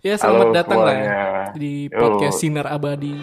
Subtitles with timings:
[0.00, 1.20] Ya selamat Halo datang lah semuanya.
[1.52, 1.96] di Yo.
[2.00, 3.14] podcast Sinar Abadi.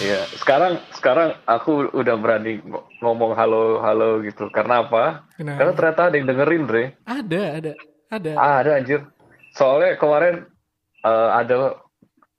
[0.00, 4.48] Iya, sekarang sekarang aku udah berani ng- ngomong halo halo gitu.
[4.48, 5.28] Karena apa?
[5.36, 5.58] Kenapa?
[5.60, 6.84] Karena ternyata ada yang dengerin, Dre.
[7.04, 7.72] Ada, ada,
[8.08, 8.30] ada.
[8.40, 9.04] Ah, ada anjir.
[9.52, 10.48] Soalnya kemarin
[11.04, 11.76] eh, ada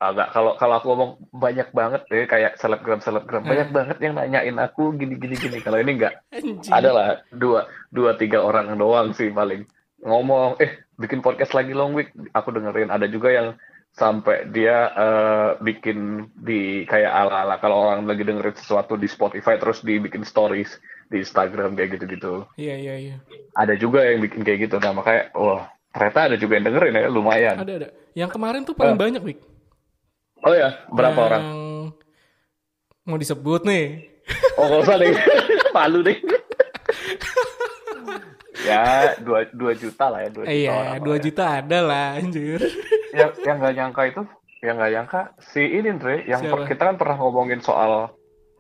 [0.02, 3.78] agak kalau kalau aku ngomong banyak banget deh kayak selebgram selebgram banyak Hmm.
[3.78, 5.62] banget yang nanyain aku gini gini gini.
[5.62, 6.26] Kalau ini enggak,
[6.68, 9.70] ada lah dua dua tiga orang doang sih paling
[10.02, 13.48] ngomong eh bikin podcast lagi long week aku dengerin ada juga yang
[13.92, 15.98] sampai dia eh, bikin
[16.34, 20.74] di kayak ala ala kalau orang lagi dengerin sesuatu di Spotify terus dibikin stories
[21.06, 23.16] di Instagram kayak gitu gitu Iya, iya, iya.
[23.54, 27.06] ada juga yang bikin kayak gitu nah makanya wah ternyata ada juga yang dengerin ya
[27.06, 27.90] lumayan Ada, ada.
[28.12, 29.02] Yang kemarin tuh paling Ah.
[29.02, 29.40] banyak, Wik.
[30.42, 31.44] Oh ya berapa Yang orang
[33.02, 33.86] Mau disebut nih.
[34.56, 35.12] oh nggak usah deh
[35.76, 36.18] malu deh
[38.62, 41.24] ya dua dua juta lah ya dua juta Iya, orang 2 lah ya.
[41.24, 42.60] juta ada lah, anjir.
[43.12, 44.22] yang yang nggak nyangka itu
[44.62, 48.14] yang nggak nyangka si ini Andre yang per- kita kan pernah ngomongin soal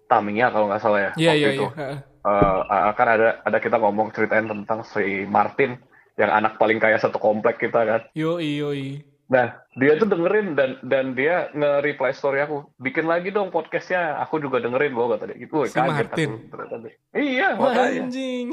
[0.07, 1.71] Tamiya kalau nggak salah ya Iya, waktu iya, itu iya.
[1.77, 1.97] Heeh.
[2.21, 5.77] Eh, kan ada ada kita ngomong ceritain tentang si Martin
[6.17, 8.85] yang anak paling kaya satu komplek kita kan Yoi, yoi.
[9.25, 14.43] nah dia tuh dengerin dan dan dia nge-reply story aku bikin lagi dong podcastnya aku
[14.43, 16.29] juga dengerin gua kata dia gitu Si kaget Martin.
[16.51, 18.45] aku iya Wah, makanya anjing.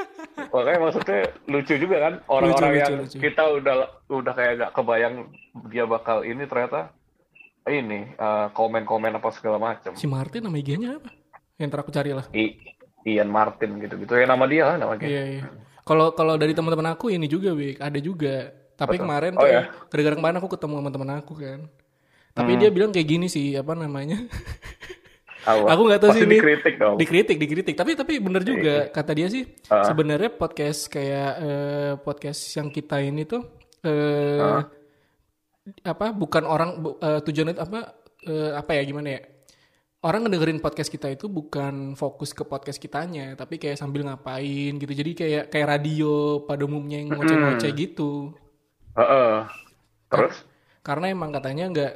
[0.54, 3.74] makanya maksudnya lucu juga kan orang-orang yang lucu, kita udah
[4.08, 5.14] udah kayak gak kebayang
[5.68, 6.88] dia bakal ini ternyata
[7.68, 11.12] ini eh, komen-komen apa segala macam Si Martin nama IG-nya apa?
[11.60, 12.26] Yang aku cari lah.
[12.32, 12.58] I-
[13.02, 15.42] Ian Martin gitu-gitu ya nama dia lah nama dia Iya, iya.
[15.82, 18.61] Kalau kalau dari teman-teman aku ini juga, Wik, ada juga.
[18.74, 19.02] Tapi Betul.
[19.02, 19.62] kemarin Oh, tuh ya?
[19.86, 21.60] gara-gara kemarin aku ketemu sama teman aku kan.
[22.32, 22.60] Tapi Hmm.
[22.60, 24.18] dia bilang kayak gini sih, apa namanya?
[25.42, 26.38] Aku nggak tahu Pasti sih ini.
[26.38, 27.74] dikritik dong dikritik, dikritik.
[27.74, 29.42] Tapi tapi bener juga kata dia sih.
[29.66, 29.82] Ah.
[29.82, 33.42] Sebenarnya podcast kayak eh, podcast yang kita ini tuh
[33.82, 34.62] eh Ah.
[35.84, 37.78] apa bukan orang bu- eh, tujuannya itu apa
[38.22, 39.20] eh, apa ya gimana ya?
[40.00, 44.92] Orang ngedengerin podcast kita itu bukan fokus ke podcast kitanya, tapi kayak sambil ngapain gitu.
[44.92, 48.30] Jadi kayak kayak radio pada umumnya yang ngoceh-ngoceh gitu.
[48.94, 49.34] Heeh.
[50.08, 50.36] terus
[50.82, 51.92] Karena emang katanya nggak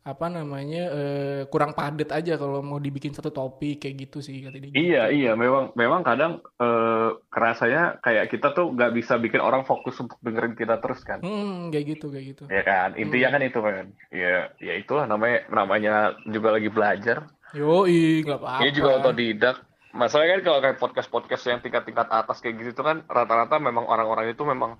[0.00, 4.56] apa namanya eh, kurang padat aja kalau mau dibikin satu topik kayak gitu sih kata
[4.56, 4.72] dia.
[4.72, 10.00] iya iya memang memang kadang eh, kerasanya kayak kita tuh nggak bisa bikin orang fokus
[10.00, 12.42] untuk dengerin kita terus kan Hmm, kayak gitu, kayak gitu.
[12.48, 18.22] ya kan intinya kan itu kan ya ya itulah namanya namanya juga lagi belajar Yoi,
[18.22, 18.62] nggak apa-apa.
[18.62, 19.56] Ini juga otodidak.
[19.90, 24.30] Masalahnya kan kalau kayak podcast-podcast yang tingkat-tingkat atas kayak gitu tuh kan rata-rata memang orang-orang
[24.30, 24.78] itu memang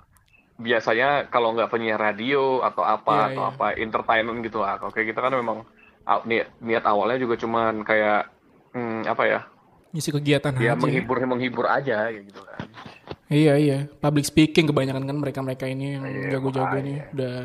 [0.61, 3.51] biasanya kalau nggak penyiar radio atau apa Iya, atau iya.
[3.51, 4.77] apa entertainment gitu lah.
[4.79, 5.59] Kayak gitu kan memang
[6.05, 8.29] ah, niat, niat awalnya juga cuman kayak
[8.73, 9.41] hmm, apa ya?
[9.91, 10.79] Ngisi kegiatan Ya aja.
[10.79, 12.63] menghibur menghibur aja kayak gitu kan.
[13.27, 13.79] Iya, iya.
[13.99, 17.37] Public speaking kebanyakan kan mereka-mereka ini yang Iya, jago-jago ini udah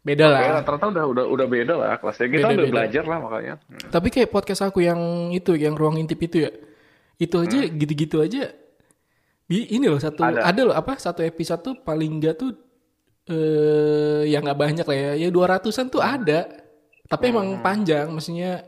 [0.00, 0.40] beda lah.
[0.40, 2.26] Ya, rata-rata udah udah udah beda lah kelasnya.
[2.28, 2.74] Kita Beda, udah beda.
[2.74, 3.54] belajar lah makanya.
[3.64, 3.80] Hmm.
[3.90, 6.50] Tapi kayak podcast aku yang itu, yang ruang intip itu ya.
[7.16, 8.50] Itu aja gitu-gitu aja.
[9.44, 10.32] Bi- Ini loh satu Hmm.
[10.34, 10.40] Ada.
[10.46, 10.60] ada.
[10.62, 12.50] loh apa satu episode tuh paling enggak tuh
[13.24, 15.12] eh ya nggak banyak lah ya.
[15.18, 16.48] Ya 200-an tuh ada.
[17.04, 17.32] Tapi Hmm.
[17.32, 18.64] emang panjang maksudnya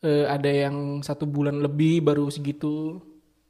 [0.00, 2.98] eh, ada yang satu bulan lebih baru segitu.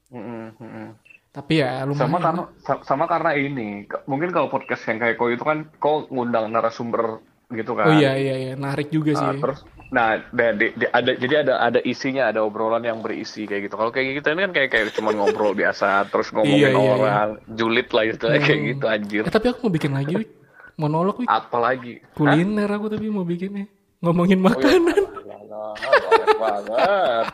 [0.07, 0.89] Mm-mm, mm-mm.
[1.31, 1.97] Tapi ya lumayan.
[2.03, 3.69] sama karena sa- sama karena ini
[4.05, 8.13] mungkin kalau podcast yang kayak kau itu kan kau ngundang narasumber gitu kan Oh iya
[8.15, 9.41] iya iya, narik juga Nah, sih.
[9.41, 9.61] terus
[9.93, 13.77] nah da- di- di- ada jadi ada ada isinya ada obrolan yang berisi kayak gitu
[13.77, 16.93] kalau kayak gitu ini kan kayak kayak cuma ngobrol biasa terus ngomongin Iya, iya, iya.
[16.97, 18.71] orang julid lah istilahnya kayak Hmm.
[18.71, 20.31] gitu anjir Eh, tapi aku mau bikin lagi, Wik.
[20.75, 21.29] Monolog, Wik.
[21.29, 23.69] apalagi Kuliner aku tapi mau bikinnya.
[24.01, 24.97] Ngomongin makanan.
[25.53, 27.25] banget banget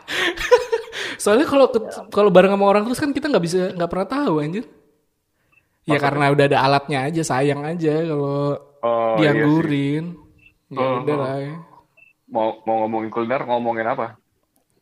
[1.23, 4.35] Soalnya kalau ket- kalau bareng sama orang terus kan kita nggak bisa nggak pernah tahu
[4.39, 4.65] anjir.
[4.65, 4.69] Ya
[5.89, 5.99] Maksudnya?
[6.03, 9.39] karena udah ada alatnya aja, sayang aja kalau oh iya sih.
[9.39, 10.05] dianggurin.
[10.69, 11.19] Ya Oh, udah oh.
[11.19, 11.37] lah.
[11.39, 11.55] ya.
[12.29, 14.07] Mau mau ngomongin kuliner ngomongin apa?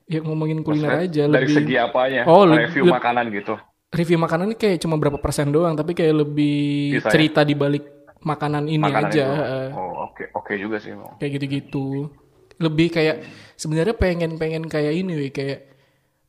[0.07, 2.23] Ya ngomongin kuliner Maksudnya aja dari lebih segi apanya?
[2.31, 3.55] Oh, review makanan gitu.
[3.87, 7.13] review makanan ini kayak cuma berapa persen doang, tapi kayak lebih Bisa ya?
[7.17, 7.85] cerita di balik
[8.23, 9.27] makanan ini makanan aja.
[9.31, 9.79] itu.
[9.79, 12.11] oh oke oke juga sih kayak gitu-gitu.
[12.57, 13.17] Lebih kayak
[13.55, 15.59] sebenarnya pengen-pengen kayak ini wih kayak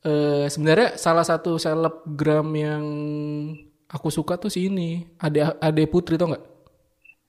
[0.06, 2.86] eh sebenarnya salah satu selebgram yang
[3.88, 6.44] aku suka tuh si ini Ade Ade Putri tau nggak?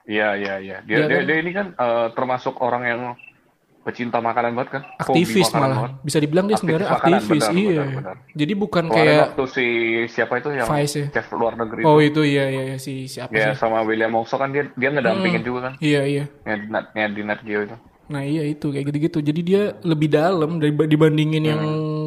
[0.08, 0.76] Iya iya iya.
[0.84, 3.00] Dia Dia, dia, kan- dia ini kan eh, termasuk orang yang
[3.80, 4.82] pecinta makanan banget kan.
[4.96, 5.92] Aktivis malah banget.
[6.02, 8.16] bisa dibilang dia Aktivis sebenarnya makanan, aktivis benar, iya benar, benar.
[8.32, 9.66] jadi bukan Kemarin kayak waktu si
[10.08, 12.08] siapa itu yang Vice ya chef luar negeri oh itu.
[12.10, 15.40] itu iya iya iya, si siapa Ya sih sama William Wongso kan dia dia ngedampingin
[15.40, 15.72] juga kan.
[15.78, 17.76] iya iya Ngedinat ngedinat Geo itu.
[18.08, 19.18] Nah iya itu kayak gitu-gitu.
[19.20, 21.62] Jadi dia lebih dalam dari dibandingin yang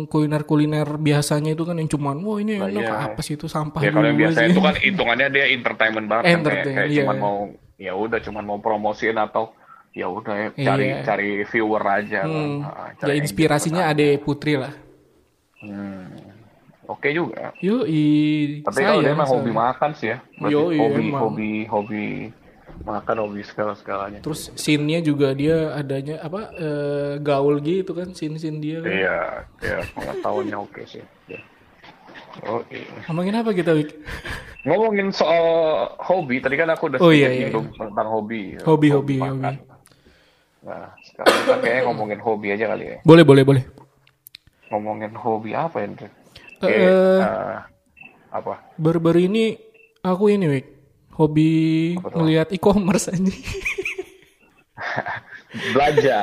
[0.05, 3.05] kuliner-kuliner biasanya itu kan yang cuman wah ini Nah, enak iya.
[3.07, 6.23] apa sih itu sampah Ya kalau yang biasa sih." itu kan hitungannya dia entertainment banget
[6.25, 7.05] kan kayak, kayak iya.
[7.05, 7.37] cuman mau
[7.77, 9.53] ya udah cuman mau promosiin atau
[9.91, 10.99] ya udah ya, cari Iya.
[11.03, 12.29] cari viewer aja kan.
[12.29, 12.59] Hmm.
[12.63, 14.73] Ah, Ya cari inspirasinya engagement Ade Putri lah.
[15.59, 16.07] Hmm.
[16.87, 17.55] Oke juga.
[17.57, 17.87] Yo
[18.61, 20.17] Tapi kalau dia mah hobi makan sih ya.
[20.35, 21.21] Berarti Yoi, hobi, emang.
[21.21, 22.05] hobi, hobi
[22.81, 24.19] makan, hobi segala-segalanya.
[24.19, 28.91] Terus scene-nya juga dia adanya apa eh, gaul gitu kan scene-scene dia kan.
[28.91, 29.17] Iya,
[29.61, 31.03] ya pengetahuannya oke sih.
[31.27, 31.39] Ya.
[32.43, 32.87] Oh, iya.
[33.07, 33.91] Ngomongin apa kita Wik?
[34.61, 35.43] Ngomongin soal
[35.97, 38.55] hobi, tadi kan aku udah Oh, iya, iya, nyinggung tentang hobi.
[38.61, 39.55] Hobi, hobi, makan.
[39.55, 39.70] hobi.
[40.61, 42.97] Nah, sekarang kita kayaknya ngomongin hobi aja kali ya.
[43.01, 43.63] Boleh boleh boleh.
[44.69, 46.07] Ngomongin hobi apa ya, Andre?
[46.61, 47.19] Kayak, eh.
[47.19, 47.57] eh,
[48.29, 48.53] apa?
[48.77, 49.57] Baru-baru ini
[49.99, 50.67] aku ini Wik
[51.17, 51.49] hobi
[51.97, 53.33] ngelihat e-commerce aja.
[55.73, 56.17] Belanja.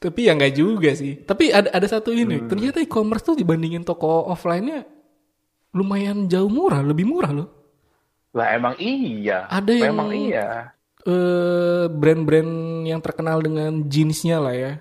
[0.00, 1.20] Tapi ya nggak juga sih.
[1.20, 2.40] Tapi ada ada satu ini.
[2.40, 2.48] Hmm.
[2.48, 4.88] Ternyata e-commerce tuh dibandingin toko offline-nya
[5.76, 7.48] lumayan jauh murah, lebih murah loh.
[8.32, 9.46] Lah emang iya.
[9.46, 10.72] Ada yang- Memang iya.
[11.02, 12.52] Eh brand-brand
[12.84, 14.72] yang terkenal dengan jeansnya lah ya.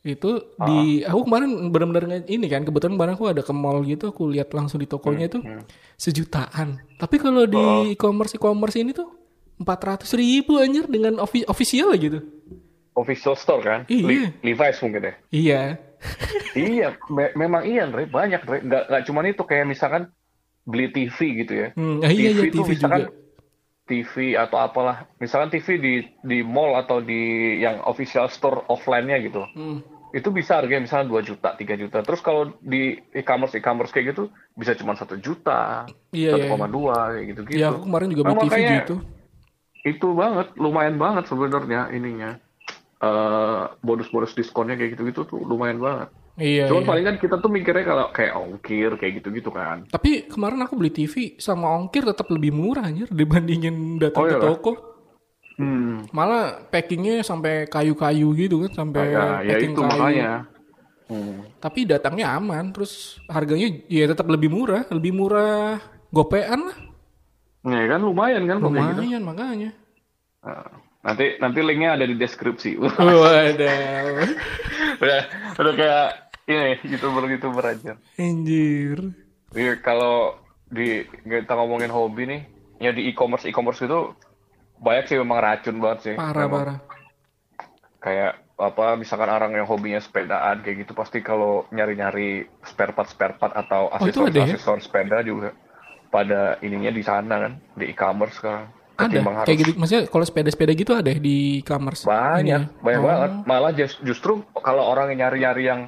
[0.00, 1.10] Itu di Ah.
[1.10, 4.76] aku kemarin benar-benar ini kan kebetulan kemarin aku ada ke mall gitu aku lihat langsung
[4.76, 5.64] di tokonya itu Hmm,
[5.96, 6.68] sejutaan.
[6.94, 7.58] Tapi kalau di
[7.90, 9.08] e-commerce e-commerce ini tuh
[9.56, 12.20] 400 ribu anjir dengan offi- official gitu.
[12.92, 13.80] Official store kan?
[13.86, 14.04] Iya.
[14.04, 15.14] Le- Levi's mungkin ya.
[15.32, 15.60] Iya.
[16.68, 18.04] iya, me- memang iya, Andre.
[18.04, 18.58] Banyak, Andre.
[18.60, 20.02] Nggak, nggak cuma itu kayak misalkan
[20.62, 21.68] beli TV gitu ya.
[21.72, 23.23] Hmm, ah, iya iya tuh TV misalkan juga.
[23.84, 25.94] TV atau apalah, misalkan TV di
[26.24, 29.44] di mall atau di yang official store offline-nya gitu.
[29.52, 29.84] Hmm.
[30.14, 32.00] Itu bisa harganya misalnya 2 juta, 3 juta.
[32.00, 35.84] Terus kalau di e-commerce e-commerce kayak gitu bisa cuma 1 juta,
[36.16, 36.48] Iya, iya.
[36.48, 37.60] 1,2 kayak gitu-gitu.
[37.60, 38.96] Ya aku kemarin juga beli Nah, TV gitu.
[39.84, 42.40] Itu banget, lumayan banget sebenarnya ininya.
[43.04, 46.08] Eh bonus-bonus diskonnya kayak gitu-gitu tuh lumayan banget.
[46.34, 46.66] Iya.
[46.66, 46.90] Cuman iya.
[46.90, 49.86] paling kan kita tuh mikirnya kalau kayak ongkir kayak gitu-gitu kan.
[49.86, 54.36] Tapi kemarin aku beli TV sama ongkir tetap lebih murah anjir dibandingin datang Oh, ke
[54.42, 54.72] toko.
[55.54, 56.10] Hmm.
[56.10, 59.90] Malah packingnya sampai kayu-kayu gitu kan sampai Ya, ya packing itu kayu.
[59.94, 60.30] makanya.
[61.06, 61.38] Hmm.
[61.62, 65.78] Tapi datangnya aman, terus harganya ya tetap lebih murah, lebih murah
[66.10, 66.78] gopean lah.
[67.64, 68.66] Ya kan lumayan kan gitu.
[68.74, 69.70] Lumayan makanya.
[70.42, 70.66] Nah,
[71.06, 72.74] nanti nanti linknya ada di deskripsi.
[72.82, 72.98] Waduh.
[75.02, 75.20] udah
[75.60, 76.08] udah kayak
[76.46, 76.56] ini
[76.86, 77.92] youtuber youtuber aja.
[78.14, 78.98] Anjir.
[79.50, 80.36] Iya, kalau
[80.66, 82.40] di kita ngomongin hobi nih,
[82.78, 84.12] ya di e-commerce e-commerce itu
[84.76, 86.14] banyak sih memang racun banget sih.
[86.14, 86.78] Parah Memang parah.
[87.98, 93.34] Kayak apa misalkan orang yang hobinya sepedaan kayak gitu pasti kalau nyari-nyari spare part spare
[93.34, 94.44] part atau Oh, itu aksesoris ya?
[94.46, 95.50] aksesoris sepeda juga
[96.08, 98.70] pada ininya di sana kan di e-commerce sekarang.
[98.94, 102.06] Ada Ketimbang kayak harus gitu maksudnya kalau sepeda-sepeda gitu ada di e-commerce.
[102.06, 102.60] banyak Ini ya?
[102.78, 103.06] banyak Oh.
[103.08, 105.80] banget malah just- justru kalau orang yang nyari-nyari yang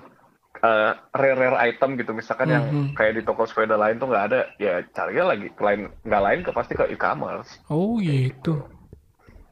[0.59, 2.11] eh, rare-rare item gitu.
[2.11, 2.87] Misalkan yang Mhm.
[2.93, 4.41] kayak di toko sepeda lain tuh nggak ada.
[4.57, 5.49] Ya carinya lagi.
[5.55, 7.61] Lain nggak lain ke pasti ke e-commerce.
[7.67, 8.65] Oh gitu.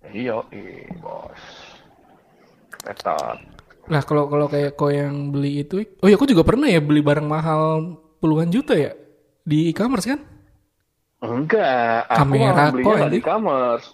[0.06, 0.36] iya
[0.98, 1.42] bos.
[2.70, 3.40] Ketat
[3.84, 7.00] Lah kalau kalau kayak kau yang beli itu, oh ya aku juga pernah ya beli
[7.00, 8.92] barang mahal puluhan juta ya?
[9.42, 10.20] Di e-commerce kan?
[11.20, 12.04] enggak.
[12.06, 13.86] Aku Kamera belinya di e-commerce.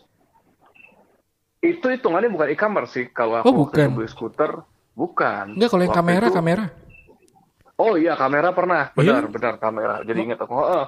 [1.60, 3.06] Itu hitungannya bukan e-commerce sih.
[3.10, 3.88] Kalau Oh, aku waktu bukan.
[3.94, 4.50] beli skuter
[4.92, 5.44] bukan.
[5.54, 6.64] Enggak kalau yang Waktu kamera itu- kamera.
[7.80, 9.24] Oh iya kamera pernah, Iya?
[9.24, 9.94] benar benar kamera.
[10.04, 10.86] Jadi ingat aku, oh,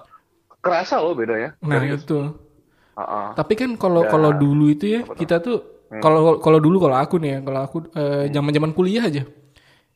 [0.60, 1.56] kerasa loh bedanya.
[1.64, 2.04] Nah Serius.
[2.04, 2.18] itu.
[2.92, 3.26] Heeh.
[3.32, 4.10] Tapi kan kalau Ya.
[4.12, 7.76] kalau dulu itu ya kita tuh kalau kalau dulu kalau aku nih ya kalau aku
[7.92, 9.24] eh, zaman-zaman kuliah aja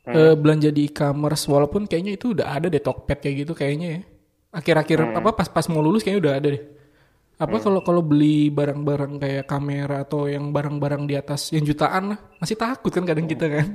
[0.07, 4.01] eh, belanja di e-commerce walaupun kayaknya itu udah ada deh Tokped kayak gitu kayaknya ya.
[4.49, 6.63] Akhir-akhir apa pas-pas mau lulus kayaknya udah ada deh.
[7.37, 12.19] Apa kalau kalau beli barang-barang kayak kamera atau yang barang-barang di atas yang jutaan lah
[12.41, 13.67] masih takut kan kadang kita kan.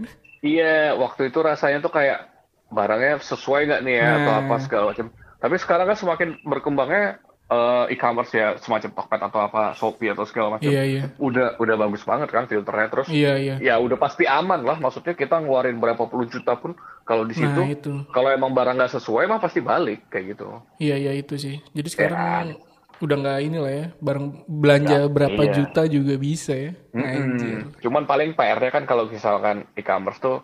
[0.42, 2.31] Iya, waktu itu rasanya tuh kayak
[2.72, 4.16] barangnya sesuai nggak nih ya Nah.
[4.18, 5.06] atau apa segala macam.
[5.12, 10.56] Tapi sekarang kan semakin berkembangnya eh, e-commerce ya semacam Tokped atau apa Shopee atau segala
[10.56, 10.72] macam.
[10.72, 11.02] Iya iya.
[11.20, 13.06] Udah udah bagus banget kan filternya terus.
[13.12, 13.54] Iya iya.
[13.60, 14.80] Ya udah pasti aman lah.
[14.80, 16.72] Maksudnya kita ngeluarin berapa puluh juta pun
[17.04, 17.92] kalau di situ Nah itu.
[18.08, 20.64] kalau emang barang nggak sesuai mah pasti balik kayak gitu.
[20.80, 21.60] Iya iya itu sih.
[21.76, 22.56] Jadi sekarang
[23.02, 25.52] udah nggak inilah ya barang belanja berapa iya.
[25.52, 26.70] juta juga bisa ya.
[26.94, 27.66] Anjir.
[27.66, 27.82] Mm-mm.
[27.82, 30.40] Cuman paling PR-nya kan kalau misalkan e-commerce tuh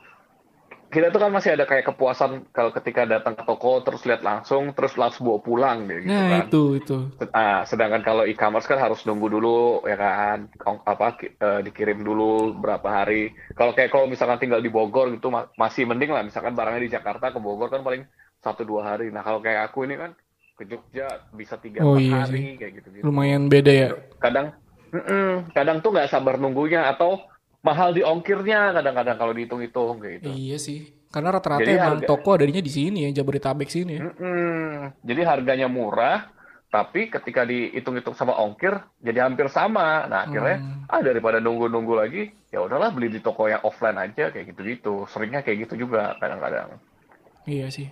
[0.89, 4.73] kita tuh kan masih ada kayak kepuasan kalau ketika datang ke toko terus lihat langsung
[4.73, 6.47] terus langsung bawa pulang gitu Nah kan.
[6.49, 6.97] itu itu.
[7.37, 12.89] Ah, sedangkan kalau e-commerce kan harus nunggu dulu ya kan apa eh, dikirim dulu berapa
[12.89, 13.37] hari.
[13.53, 16.93] Kalau kayak kalau misalkan tinggal di Bogor gitu ma- masih mending lah misalkan barangnya di
[16.97, 18.09] Jakarta ke Bogor kan paling
[18.41, 19.13] satu dua hari.
[19.13, 20.17] Nah kalau kayak aku ini kan
[20.57, 23.89] ke Jogja bisa tiga Oh, iya hari kayak gitu gitu Lumayan beda ya.
[24.19, 24.57] kadang
[25.55, 27.21] kadang tuh nggak sabar nunggunya atau
[27.69, 30.29] mahal di ongkirnya kadang-kadang kalau dihitung-hitung kayak gitu.
[30.31, 30.81] Iya sih.
[31.09, 34.09] Karena rata-rata Jadi emang harga- toko adanya di sini ya, Jabodetabek sini ya.
[34.09, 34.93] Mm-mm.
[35.03, 36.29] Jadi harganya murah,
[36.69, 40.05] tapi ketika dihitung-hitung sama ongkir jadi hampir sama.
[40.05, 40.85] Nah akhirnya Hmm.
[40.87, 45.05] ah daripada nunggu-nunggu lagi, ya udahlah beli di toko yang offline aja kayak gitu-gitu.
[45.07, 46.77] Seringnya kayak gitu juga kadang-kadang.
[47.45, 47.89] Iya sih.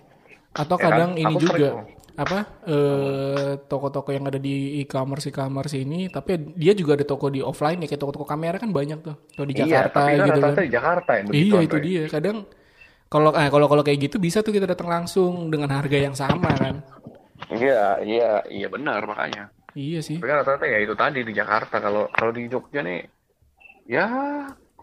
[0.53, 1.17] Atau Ya kadang kan?
[1.19, 1.77] ini Aku juga sering.
[2.17, 7.45] Apa eh toko-toko yang ada di e-commerce e-commerce ini, tapi dia juga ada toko di
[7.45, 9.15] offline ya kayak toko-toko kamera kan banyak tuh.
[9.37, 10.53] Kalau di Iya, Jakarta tapi gitu kan.
[10.57, 11.25] di Jakarta yang.
[11.29, 12.03] Iya itu dia.
[12.09, 12.37] Kadang
[13.07, 16.49] kalau eh, kalau kalau kayak gitu bisa tuh kita datang langsung dengan harga yang sama
[16.57, 16.81] kan.
[17.53, 19.53] Iya, iya, iya benar makanya.
[19.77, 20.17] Iya sih.
[20.17, 21.77] Tapi kan rata-rata ya itu tadi di Jakarta.
[21.77, 23.05] Kalau kalau di Jogja nih,
[23.85, 24.09] ya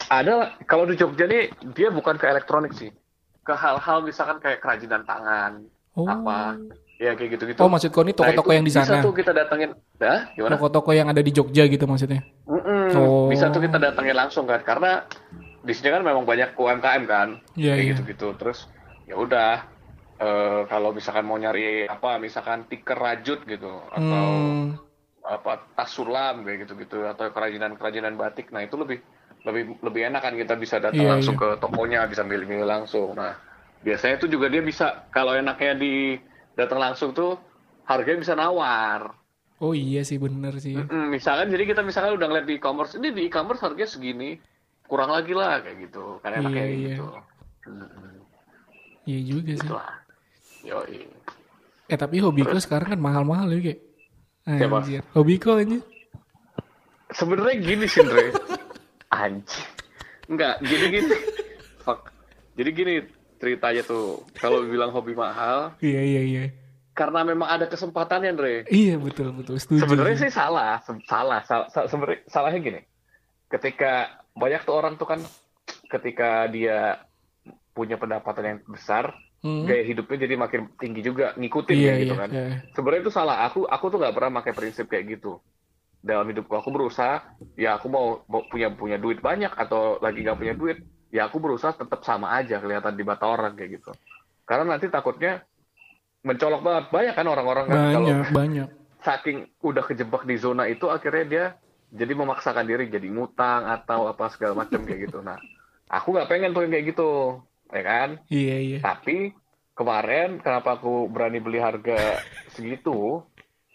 [0.07, 0.55] ada.
[0.65, 2.95] Kalau di Jogja nih dia bukan ke elektronik sih,
[3.43, 6.07] ke hal-hal misalkan kayak kerajinan tangan, Oh.
[6.07, 6.59] apa,
[7.05, 7.61] ya kayak gitu-gitu.
[7.61, 9.05] Oh maksud kau ini toko-toko Nah, yang di Bisa sana.
[9.05, 9.71] tuh kita datengin,
[10.01, 10.53] dah gimana?
[10.57, 12.25] Toko-toko yang ada di Jogja gitu maksudnya.
[12.49, 13.29] Mm-mm, Oh.
[13.29, 15.05] Bisa tuh kita datengin langsung kan, karena
[15.61, 17.91] di sini kan memang banyak UMKM kan, Iya, kayak iya.
[17.93, 18.29] gitu-gitu.
[18.41, 18.59] Terus
[19.05, 19.53] ya udah,
[20.17, 24.81] eh, kalau misalkan mau nyari apa, misalkan tiker rajut gitu, atau Hmm.
[25.25, 28.53] apa tas sulam kayak gitu-gitu atau kerajinan-kerajinan batik.
[28.53, 29.01] Nah, itu lebih
[29.45, 31.43] lebih lebih enak kan kita bisa datang Iya, langsung iya.
[31.45, 33.13] ke tokonya, bisa milih-milih langsung.
[33.13, 33.37] Nah,
[33.81, 36.17] biasanya itu juga dia bisa kalau enaknya di
[36.55, 37.39] datang langsung tuh
[37.85, 39.15] harganya bisa nawar.
[39.63, 40.75] Oh iya sih bener sih.
[40.75, 44.37] Mm, misalkan jadi kita misalkan udah ngeliat di e-commerce, ini di e-commerce harganya segini,
[44.85, 46.19] kurang lagi lah kayak gitu.
[46.23, 46.89] Enaknya Iya, kayak iya.
[46.91, 47.07] gitu.
[49.05, 49.69] Iya juga sih.
[49.69, 49.93] Itulah.
[50.65, 51.01] Yoi.
[51.93, 53.81] Eh tapi hobi kau sekarang kan mahal-mahal ya kayak.
[54.45, 54.77] Siapa?
[54.81, 55.03] Anjir.
[55.13, 55.79] Hobi kau aja.
[57.15, 58.33] Sebenarnya gini sih, Andre.
[59.23, 59.69] Anjing.
[60.27, 61.09] Enggak, jadi gini.
[61.85, 62.01] Fuck.
[62.57, 62.95] Jadi gini
[63.37, 64.23] ceritanya tuh.
[64.35, 66.45] Kalau bilang hobi mahal, Iya iya iya.
[66.95, 68.55] karena memang ada kesempatannya, Andre.
[68.69, 69.83] Iya betul betul setuju.
[69.83, 72.81] Sebenarnya sih salah, Se- salah, salah, sa- sebenarnya salahnya gini.
[73.49, 75.21] Ketika banyak tuh orang tuh kan,
[75.89, 77.03] ketika dia
[77.71, 79.15] punya pendapatan yang besar,
[79.45, 79.69] Hmm.
[79.69, 82.23] gaya hidupnya jadi makin tinggi juga, ngikutin Iya kayak gitu iya.
[82.23, 82.29] kan.
[82.33, 82.47] iya.
[82.73, 83.37] Sebenarnya itu salah.
[83.45, 85.37] Aku aku tuh nggak pernah pakai prinsip kayak gitu.
[86.01, 87.21] Dalam hidupku aku berusaha,
[87.57, 90.79] ya aku mau, mau punya punya duit banyak atau lagi nggak punya duit,
[91.13, 93.93] ya aku berusaha tetap sama aja kelihatan di mata orang kayak gitu.
[94.45, 95.41] Karena nanti takutnya
[96.25, 96.85] mencolok banget.
[96.93, 98.69] Banyak kan orang-orang kan kalau Banyak banyak.
[99.05, 101.45] saking udah kejebak di zona itu akhirnya dia
[101.93, 105.21] jadi memaksakan diri jadi ngutang atau apa segala macam kayak gitu.
[105.21, 105.37] Nah,
[105.93, 107.39] aku nggak pengen tuh kayak gitu,
[107.71, 108.09] ya kan?
[108.33, 108.79] Iya iya.
[108.81, 109.31] Tapi
[109.77, 112.19] kemarin kenapa aku berani beli harga
[112.51, 113.23] segitu?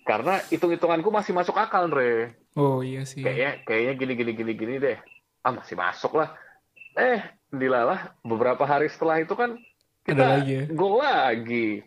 [0.04, 2.34] Karena hitung-hitunganku masih masuk akal, Andre.
[2.58, 3.22] Oh iya sih.
[3.22, 4.98] Kayaknya kayaknya gini gini gini gini deh.
[5.46, 6.34] Ah masih masuk lah.
[6.98, 9.58] Eh, dilalah beberapa hari setelah itu kan
[10.06, 10.66] kita Ada lagi ya?
[10.70, 11.82] go lagi.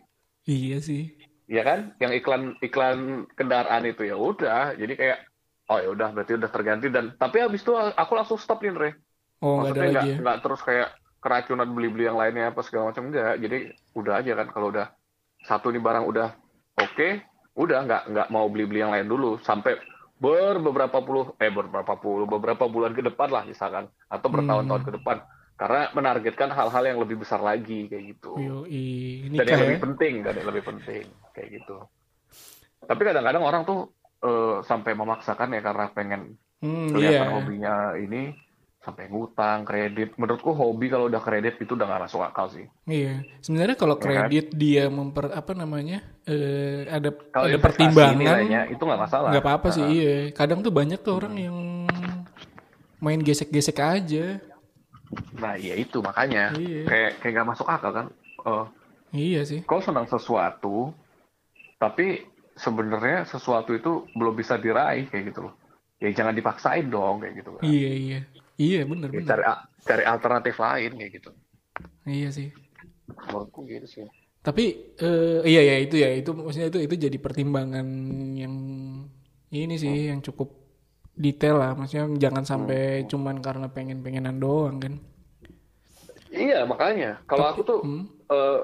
[0.47, 1.01] Iya sih.
[1.47, 1.79] Ya kan?
[1.99, 2.99] Yang iklan iklan
[3.37, 4.75] kendaraan itu ya udah.
[4.79, 5.19] Jadi kayak
[5.71, 8.89] oh ya udah berarti udah terganti dan tapi habis itu aku langsung stop nih, Andre.
[9.43, 10.17] Oh Maksudnya lagi nggak ya.
[10.21, 10.89] nggak terus kayak
[11.23, 13.35] keracunan beli-beli yang lainnya apa segala macam enggak.
[13.43, 13.57] Jadi
[13.95, 14.87] udah aja kan kalau udah
[15.43, 16.27] satu nih barang udah
[16.79, 17.09] oke,
[17.59, 19.75] udah nggak nggak mau beli-beli yang lain dulu sampai
[20.23, 24.87] ber beberapa puluh eh beberapa puluh beberapa bulan ke depan lah misalkan atau bertahun-tahun Hmm.
[24.87, 25.17] ke depan
[25.59, 28.33] karena menargetkan hal-hal yang lebih besar lagi kayak gitu.
[28.65, 31.77] Ini Dan yang lebih penting dan yang lebih penting kayak gitu.
[32.83, 33.91] Tapi kadang-kadang orang tuh
[34.23, 36.21] eh, sampai memaksakan ya karena pengen
[36.63, 37.35] hmm, kelihatan iya.
[37.35, 38.21] hobinya ini
[38.83, 43.23] sampai ngutang kredit menurutku hobi kalau udah kredit itu udah gak masuk akal sih Iya,
[43.39, 44.05] sebenarnya kalau Ya kan?
[44.05, 49.39] kredit dia memper apa namanya eh, ada kalau ada pertimbangan nilainya itu nggak masalah nggak
[49.41, 49.79] apa-apa sih.
[49.79, 49.97] Nah, Hmm.
[49.97, 51.57] Iya, kadang tuh banyak tuh orang yang
[52.99, 54.39] main gesek-gesek aja.
[55.33, 56.83] nah iya itu makanya Iya.
[56.83, 58.07] kayak kayak nggak masuk akal kan
[58.43, 58.65] Eh,
[59.13, 59.61] Iya sih.
[59.61, 60.91] kau senang sesuatu
[61.77, 62.19] tapi
[62.53, 65.53] sebenarnya sesuatu itu belum bisa diraih kayak gitu loh
[65.97, 68.19] ya jangan dipaksain dong kayak gitu kan Iya iya.
[68.57, 69.29] Iya bener Ya, bener.
[69.29, 69.43] cari
[69.83, 71.29] cari alternatif lain kayak gitu
[72.07, 72.49] Iya sih.
[73.27, 74.05] menurutku gitu sih
[74.43, 74.63] Tapi
[74.99, 77.87] eh, iya ya itu ya itu maksudnya itu itu jadi pertimbangan
[78.35, 78.53] yang
[79.53, 80.49] ini sih yang cukup
[81.15, 81.71] detail lah.
[81.79, 84.93] Maksudnya jangan sampai cuman karena pengen-pengenan doang kan.
[86.33, 88.03] iya makanya kalau aku tuh Hmm.
[88.29, 88.59] eh,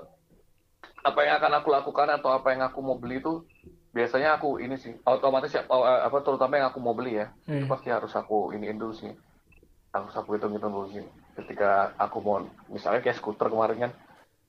[1.00, 3.44] apa yang akan aku lakukan atau apa yang aku mau beli itu
[3.96, 7.28] biasanya aku ini sih otomatis ya oh, eh, apa terutama yang aku mau beli ya
[7.48, 7.72] itu Iya.
[7.72, 9.12] pasti harus aku iniin dulu sih
[9.94, 11.06] aku hitung hitung dulu sih
[11.40, 12.38] ketika aku mau
[12.70, 13.92] misalnya kayak skuter kemarin kan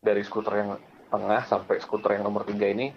[0.00, 0.70] dari skuter yang
[1.08, 2.92] tengah sampai skuter yang nomor tiga ini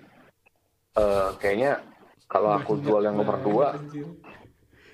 [0.95, 1.81] eh, kayaknya
[2.27, 4.07] kalau aku Banyak jual yang nomor dua anjir.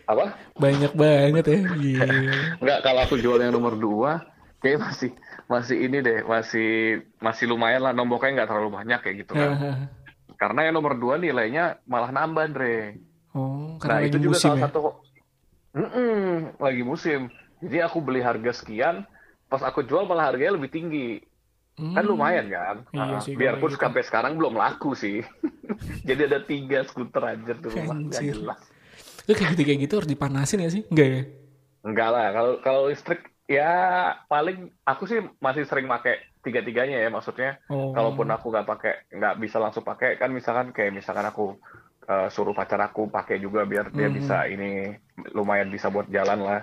[0.10, 0.26] apa
[0.60, 1.60] Banyak banget ya.
[2.60, 4.26] Enggak, kalau aku jual yang nomor dua,
[4.60, 5.10] kayak masih
[5.48, 9.52] masih ini deh, masih masih lumayan lah nomboknya nggak terlalu banyak kayak gitu kan.
[10.36, 13.00] Karena yang nomor dua nilainya malah nambah, Andre.
[13.38, 14.64] oh, Nah karena itu juga musim salah ya.
[14.68, 14.80] satu,
[15.76, 17.30] Mm-mm, lagi musim.
[17.62, 19.06] Jadi aku beli harga sekian,
[19.52, 21.22] pas aku jual malah harganya lebih tinggi.
[21.96, 22.12] Kan Hmm.
[22.12, 22.76] lumayan kan?
[22.92, 23.82] Iya Ah, sih, biarpun gitu.
[23.82, 25.24] sampai sekarang belum laku sih.
[26.08, 28.60] Jadi ada tiga skuter aja rumah, jelas.
[29.24, 30.84] Itu kayak gitu kayak gitu harus dipanasin ya sih?
[30.90, 31.22] Enggak ya?
[31.86, 33.72] Enggak lah, kalau kalau listrik ya
[34.28, 37.58] paling aku sih masih sering pakai tiga-tiganya ya maksudnya.
[37.72, 37.96] Oh.
[37.96, 41.56] Kalaupun aku nggak pakai, nggak bisa langsung pakai kan misalkan kayak misalkan aku
[42.10, 44.16] eh, suruh pacar aku pakai juga biar dia Mhm.
[44.16, 44.90] bisa ini
[45.32, 46.62] lumayan bisa buat jalan lah.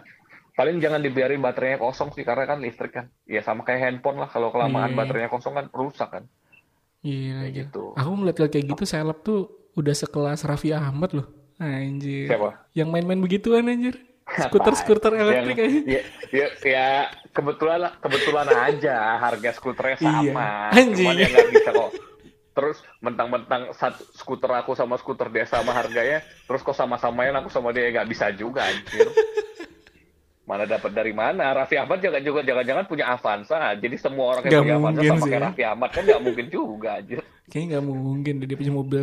[0.53, 3.07] Paling jangan dibiarin baterainya kosong sih karena kan listrik kan.
[3.25, 4.99] Ya sama kayak handphone lah kalau kelamaan Iya.
[4.99, 6.25] baterainya kosong kan rusak kan.
[7.01, 7.59] Iya, Kayak iya.
[7.63, 7.83] gitu.
[7.95, 9.41] Aku ngeliat-liat kayak gitu seleb tuh
[9.73, 11.27] udah sekelas Raffi Ahmad loh.
[11.57, 12.27] Anjir.
[12.27, 12.73] Siapa?
[12.73, 14.01] Yang main-main begituan anjir.
[14.43, 15.79] Skuter-skuter elektrik Yang- aja.
[15.87, 16.01] ya,
[16.33, 16.87] ya, ya
[17.31, 20.33] kebetulan kebetulan aja harga skuternya Iya.
[20.35, 20.49] sama.
[20.73, 21.07] Anjing.
[21.07, 21.91] Cuman ya nggak bisa kok.
[22.57, 27.69] Terus mentang-mentang satu skuter aku sama skuter dia sama harganya, terus kok sama-samain aku sama
[27.69, 29.05] dia nggak bisa juga anjir.
[30.47, 31.53] Mana dapat dari mana?
[31.53, 33.75] Raffi Ahmad juga juga jangan-jangan punya Avanza.
[33.77, 37.21] Jadi semua orang yang punya Avanza sama kayak Raffi Ahmad kan nggak mungkin juga anjir.
[37.51, 39.03] Kayaknya nggak mungkin dia punya mobil.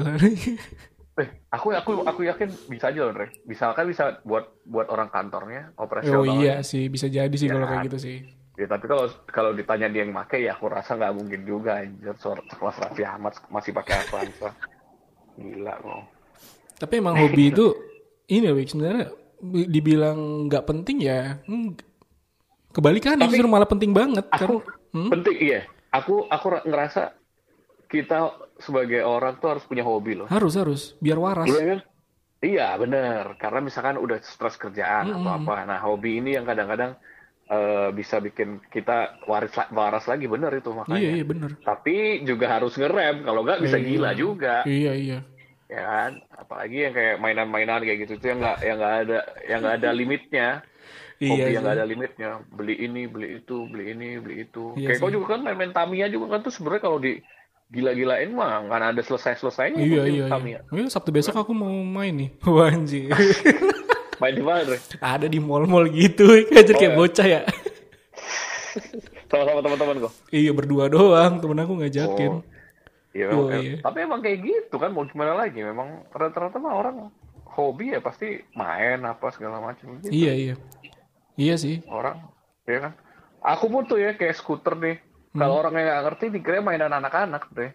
[1.14, 3.30] Eh, aku aku aku yakin bisa aja loh, Andre.
[3.46, 6.42] Misalkan bisa buat buat orang kantornya oh operasional.
[6.42, 7.72] iya sih, bisa jadi sih Ya kalau kan?
[7.78, 8.18] kayak gitu sih.
[8.54, 12.14] Ya tapi kalau kalau ditanya dia yang make ya aku rasa nggak mungkin juga anjir
[12.14, 14.54] sekelas Raffi Ahmad masih pakai Avanza.
[15.34, 16.02] Gila kok.
[16.78, 17.74] Tapi emang hobi itu
[18.28, 21.42] ini Wik sebenarnya bi- dibilang nggak penting ya.
[21.44, 21.74] hmm,
[22.70, 24.70] Kebalikan Tapi- justru malah penting banget Aku kan.
[24.94, 25.10] Hmm?
[25.10, 25.62] penting iya.
[25.90, 27.14] Aku aku ra- ngerasa
[27.86, 30.26] kita sebagai orang tuh harus punya hobi loh.
[30.26, 31.46] Harus harus biar waras.
[31.46, 31.80] Iya kan?
[32.40, 33.38] Iya bener.
[33.38, 35.38] Karena misalkan udah stres kerjaan atau Mm-mm.
[35.42, 35.66] apa.
[35.66, 36.98] Nah hobi ini yang kadang-kadang
[37.54, 40.98] eh, bisa bikin kita waris waras lagi bener itu makanya.
[40.98, 41.52] Iya iya bener.
[41.62, 43.22] Tapi juga harus ngerem.
[43.22, 43.86] Kalau nggak bisa Iya.
[43.86, 44.56] gila juga.
[44.66, 45.20] Iya iya.
[45.66, 49.60] ya kan apalagi yang kayak mainan-mainan kayak gitu tuh yang nggak yang nggak ada yang
[49.60, 50.48] nggak ada limitnya
[51.18, 51.62] Iya hobi yang sih.
[51.66, 55.26] nggak ada limitnya beli ini beli itu beli ini beli itu Iya kayak kau juga
[55.34, 57.18] kan main-main Tamiya juga kan tuh sebenarnya kalau di
[57.74, 60.70] gila-gilain mah nggak ada selesai-selesainya Iya iya Tamiya iya.
[60.70, 62.30] Oh, iya, Sabtu besok aku mau main nih.
[62.54, 63.10] Wah anjir.
[64.18, 64.76] main di mana?
[65.00, 66.26] Ada di mall-mall gitu.
[66.50, 66.96] Kayak kayak iya.
[66.96, 67.42] bocah ya.
[69.30, 71.38] sama-sama teman-teman kok Iya berdua doang.
[71.38, 72.32] Temen aku ngajakin.
[72.32, 72.42] Oh.
[73.12, 73.78] Iya, memang Oh, kayak- iya.
[73.80, 76.96] tapi emang kayak gitu kan mau gimana lagi memang rata-rata mah orang
[77.46, 80.56] hobi ya pasti main apa segala macam gitu Iya iya.
[81.34, 81.86] Iya sih.
[81.86, 82.26] orang
[82.66, 82.94] ya kan
[83.40, 84.98] aku pun tuh ya kayak skuter nih
[85.30, 85.40] Hmm.
[85.40, 87.70] kalau orang yang nggak ngerti dikira mainan anak-anak deh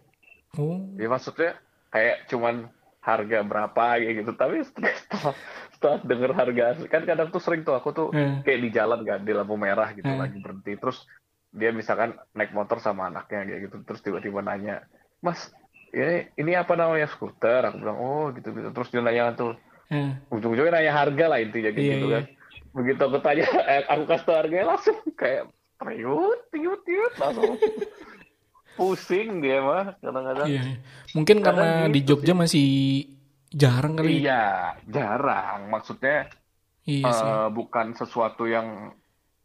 [0.54, 0.78] Oh.
[0.94, 1.54] ya maksudnya
[1.88, 2.66] kayak cuman
[2.98, 5.34] harga berapa kayak gitu tapi setelah
[5.78, 8.42] setelah denger harga asli kan kadang tuh sering tuh aku tuh Eh.
[8.42, 10.18] kayak di jalan kan di lampu merah gitu Eh.
[10.18, 11.06] lagi berhenti terus
[11.48, 14.82] dia misalkan naik motor sama anaknya kayak gitu terus tiba-tiba nanya
[15.18, 15.54] mas
[15.88, 19.54] ini ini apa namanya skuter aku bilang oh gitu gitu terus dia nanya tuh
[19.88, 20.12] Eh.
[20.28, 22.14] ujung-ujungnya nanya harga lah intinya kayak Iya, gitu iya.
[22.18, 22.24] kan
[22.68, 25.46] begitu aku tanya eh, aku kasih tau harganya langsung kayak
[25.78, 27.54] tiut tiut tiut langsung
[28.76, 30.60] pusing dia mah kadang-kadang Iya.
[30.60, 30.74] iya.
[31.10, 32.68] Mungkin Kadang karena di gitu Jogja masih
[33.50, 34.20] jarang kali.
[34.20, 34.42] iya
[34.86, 36.28] jarang maksudnya
[36.82, 37.28] Iya sih.
[37.28, 38.92] eh, bukan sesuatu yang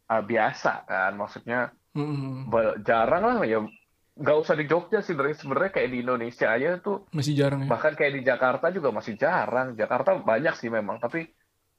[0.04, 2.48] eh, biasa kan maksudnya Mm-mm.
[2.48, 3.60] ba- jarang lah ya
[4.14, 7.68] nggak usah di Jogja sih dari sebenarnya kayak di Indonesia aja tuh Masih jarang ya.
[7.68, 11.26] bahkan kayak di Jakarta juga masih jarang Jakarta banyak sih memang tapi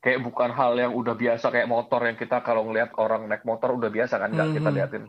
[0.04, 3.74] kayak bukan hal yang udah biasa kayak motor yang kita kalau ngelihat orang naik motor
[3.74, 4.76] udah biasa kan nggak kita Mhm.
[4.76, 5.04] liatin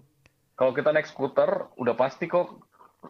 [0.54, 2.62] kalau kita naik skuter udah pasti kok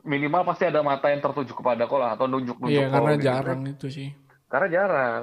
[0.02, 3.24] minimal pasti ada mata yang tertuju kepada kok lah atau nunjuk-nunjuk Iya karena gitu.
[3.24, 4.08] jarang itu sih.
[4.46, 5.22] karena jarang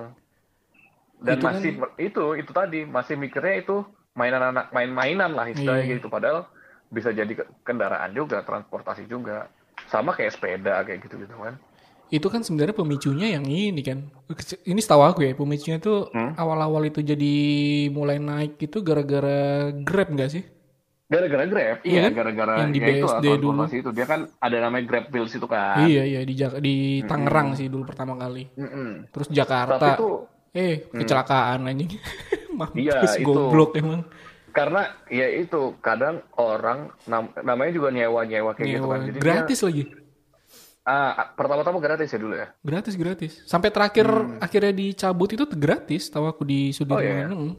[1.18, 3.76] dan Itu kan- masih itu itu tadi masih mikirnya itu
[4.14, 5.96] mainan anak main-mainan lah istilahnya Iya.
[5.96, 6.46] gitu padahal
[6.88, 9.48] bisa jadi ke- kendaraan juga transportasi juga
[9.86, 11.56] sama kayak sepeda kayak gitu gitu kan
[12.10, 14.06] Itu kan sebenarnya pemicunya yang ini kan.
[14.62, 16.38] Ini setahu aku ya, pemicunya tuh Hmm?
[16.38, 17.34] awal-awal itu jadi
[17.90, 19.42] mulai naik itu gara-gara
[19.74, 20.46] Grab nggak sih?
[21.14, 22.12] Gara-gara Grab, Iya kan?
[22.16, 23.90] gara-gara Yang di ya itu BSD transportasi itu.
[23.92, 25.86] Dia kan ada namanya Grab Wheels itu kan.
[25.86, 28.50] Iya iya di Jak- di Tangerang sih dulu pertama kali.
[28.52, 29.08] Mm-mm.
[29.08, 29.88] Terus Tapi Jakarta.
[29.94, 30.16] tuh
[30.52, 31.90] Eh, kecelakaan anjing.
[32.54, 33.26] Mampus Iya, itu.
[33.26, 34.06] goblok emang.
[34.50, 38.92] karena ya itu kadang orang nam- namanya juga nyewa-nyewa kayak gitu Nyewa.
[38.92, 39.00] kan.
[39.04, 39.84] Jadi dia- gratis lagi.
[40.84, 42.48] ah, pertama-tama gratis ya dulu ya.
[42.60, 43.34] Gratis gratis.
[43.44, 44.06] Sampai terakhir
[44.38, 47.02] akhirnya dicabut itu gratis, tahu aku di Sudirman.
[47.02, 47.02] Hmm.
[47.02, 47.28] Oh, iya.
[47.32, 47.54] Mm.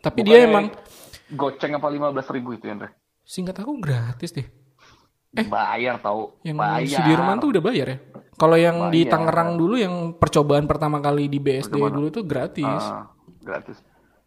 [0.00, 0.66] Tapi Bukannya dia emang
[1.30, 2.88] goceng apa 15 ribu itu ya, Andre?
[3.30, 4.46] Singkat aku gratis deh.
[5.30, 6.34] Bayar tahu.
[6.42, 6.98] Yang Bayar.
[6.98, 7.98] Sudirman tuh udah bayar ya.
[8.34, 9.12] Kalau yang di Bayar.
[9.14, 11.94] Tangerang dulu yang percobaan pertama kali di BSD Bagaimana?
[11.94, 12.82] dulu tuh gratis.
[12.82, 13.06] Ah,
[13.38, 13.78] gratis.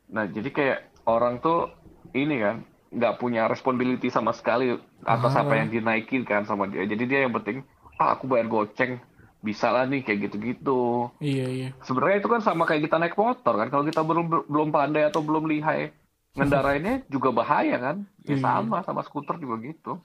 [0.07, 1.67] Nah, jadi kayak orang tuh
[2.15, 2.63] ini kan
[2.93, 4.71] nggak punya responsibility sama sekali
[5.03, 5.43] atas Ah.
[5.43, 6.87] apa yang dinaikin kan sama dia.
[6.87, 7.65] Jadi dia yang penting,
[7.99, 9.01] ah aku bayar goceng,
[9.41, 11.11] bisa lah nih kayak gitu-gitu.
[11.19, 11.69] Iya iya.
[11.83, 13.67] Sebenarnya itu kan sama kayak kita naik motor kan.
[13.67, 15.91] Kalau kita belum belum pandai atau belum lihai,
[16.33, 18.41] ngendarainnya juga bahaya kan ya Iya.
[18.41, 20.01] sama sama skuter juga gitu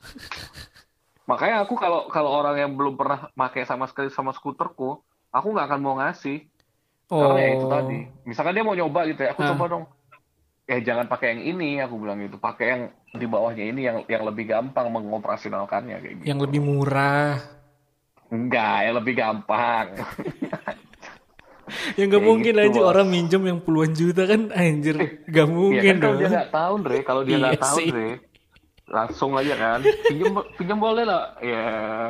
[1.24, 5.66] makanya aku kalau kalau orang yang belum pernah pakai sama sekali sama skuterku aku nggak
[5.66, 6.44] akan mau ngasih
[7.06, 9.44] karena ya itu tadi misalkan dia mau nyoba gitu ya aku Oh.
[9.44, 9.50] Ah.
[9.52, 9.84] coba dong
[10.64, 14.20] eh jangan pakai yang ini aku bilang gitu pakai yang di bawahnya ini yang yang
[14.22, 17.40] lebih gampang mengoperasionalkannya kayak gitu yang lebih murah.
[18.28, 19.86] enggak yang lebih gampang
[21.94, 24.96] Ya nggak Kayak mungkin gitu, aja orang minjem yang puluhan juta kan anjir.
[25.24, 27.88] Nggak Iya mungkin kan kalau dia nggak tahu Dre, kalau dia nggak Iya tahu sih.
[27.88, 28.10] Dre,
[28.88, 31.64] langsung aja kan, pinjam pinjam boleh lah, ya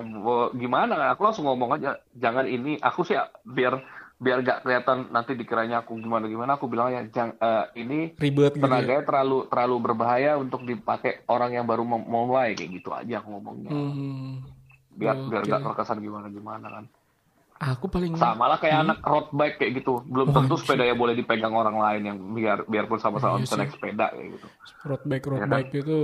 [0.05, 1.11] bo- gimana?
[1.11, 3.83] Aku langsung ngomong aja, jangan ini, aku sih biar
[4.15, 8.51] biar gak kelihatan nanti dikiranya aku gimana gimana, aku bilang ya, jang, eh, ini Ribet
[8.53, 8.59] gitu.
[8.59, 8.65] ya.
[8.67, 13.31] tenaganya terlalu terlalu berbahaya untuk dipakai orang yang baru mem- mulai kayak gitu aja aku
[13.31, 14.43] ngomongnya, Hmm.
[14.93, 15.51] biar biar Oke.
[15.51, 16.85] gak terkesan gimana gimana kan.
[17.59, 20.63] Aku paling Sama lah kayak anak road bike kayak gitu, belum tentu Wajib.
[20.63, 24.29] sepeda ya boleh dipegang orang lain yang biar biarpun sama-sama Iya bisa naik sepeda kayak
[24.33, 24.47] gitu.
[24.85, 25.51] road bike road Ya kan?
[25.53, 25.99] bike itu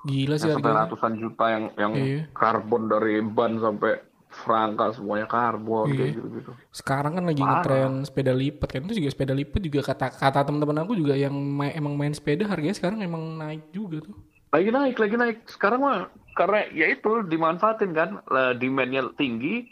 [0.00, 0.78] gila sih harganya.
[0.80, 2.20] ratusan juta yang yang Iya.
[2.30, 3.92] karbon dari ban sampai
[4.30, 5.98] frangka semuanya karbon Iya.
[5.98, 9.80] kayak gitu gitu Sekarang kan lagi ngetren sepeda lipat kan itu juga sepeda lipat juga
[9.84, 13.98] kata kata teman-teman aku juga yang ma- emang main sepeda harganya sekarang emang naik juga
[14.00, 14.14] tuh.
[14.50, 15.98] lagi naik lagi naik sekarang mah
[16.32, 19.66] karena ya itu dimanfaatin kan lah, demandnya tinggi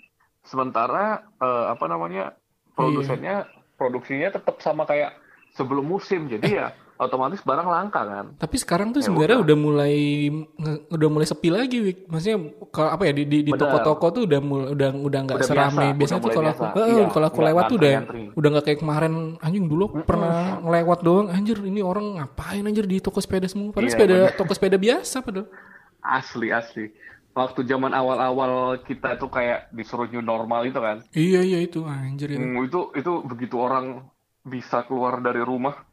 [0.48, 1.04] sementara
[1.38, 2.32] eh, apa namanya
[2.72, 3.44] produsennya
[3.76, 5.12] produksinya tetap sama kayak
[5.52, 6.68] sebelum musim jadi ya
[7.04, 9.94] otomatis barang langka kan Tapi sekarang tuh Ya sebenarnya udah mulai
[10.90, 11.98] udah mulai sepi lagi, Wik.
[12.10, 12.38] Maksudnya
[12.74, 15.94] kalau apa ya di di, toko-toko tuh udah mul- udah udah nggak seramai.
[15.94, 17.92] biasa, Biasanya tuh mulai kalau aku eh, Iya, kalau aku lewat tuh udah
[18.34, 22.84] udah nggak kayak kemarin anjing dulu aku pernah ngelewat doang anjir ini orang ngapain anjir
[22.90, 23.70] di toko sepeda semua.
[23.70, 24.34] Padahal Iya, sepeda bener.
[24.34, 25.46] toko sepeda biasa padahal.
[25.98, 26.86] asli asli
[27.38, 32.28] waktu zaman awal-awal kita tuh kayak disuruh new normal itu kan Iya iya itu anjir
[32.28, 32.38] itu.
[32.38, 34.10] Hmm, itu itu begitu orang
[34.42, 35.86] bisa keluar dari rumah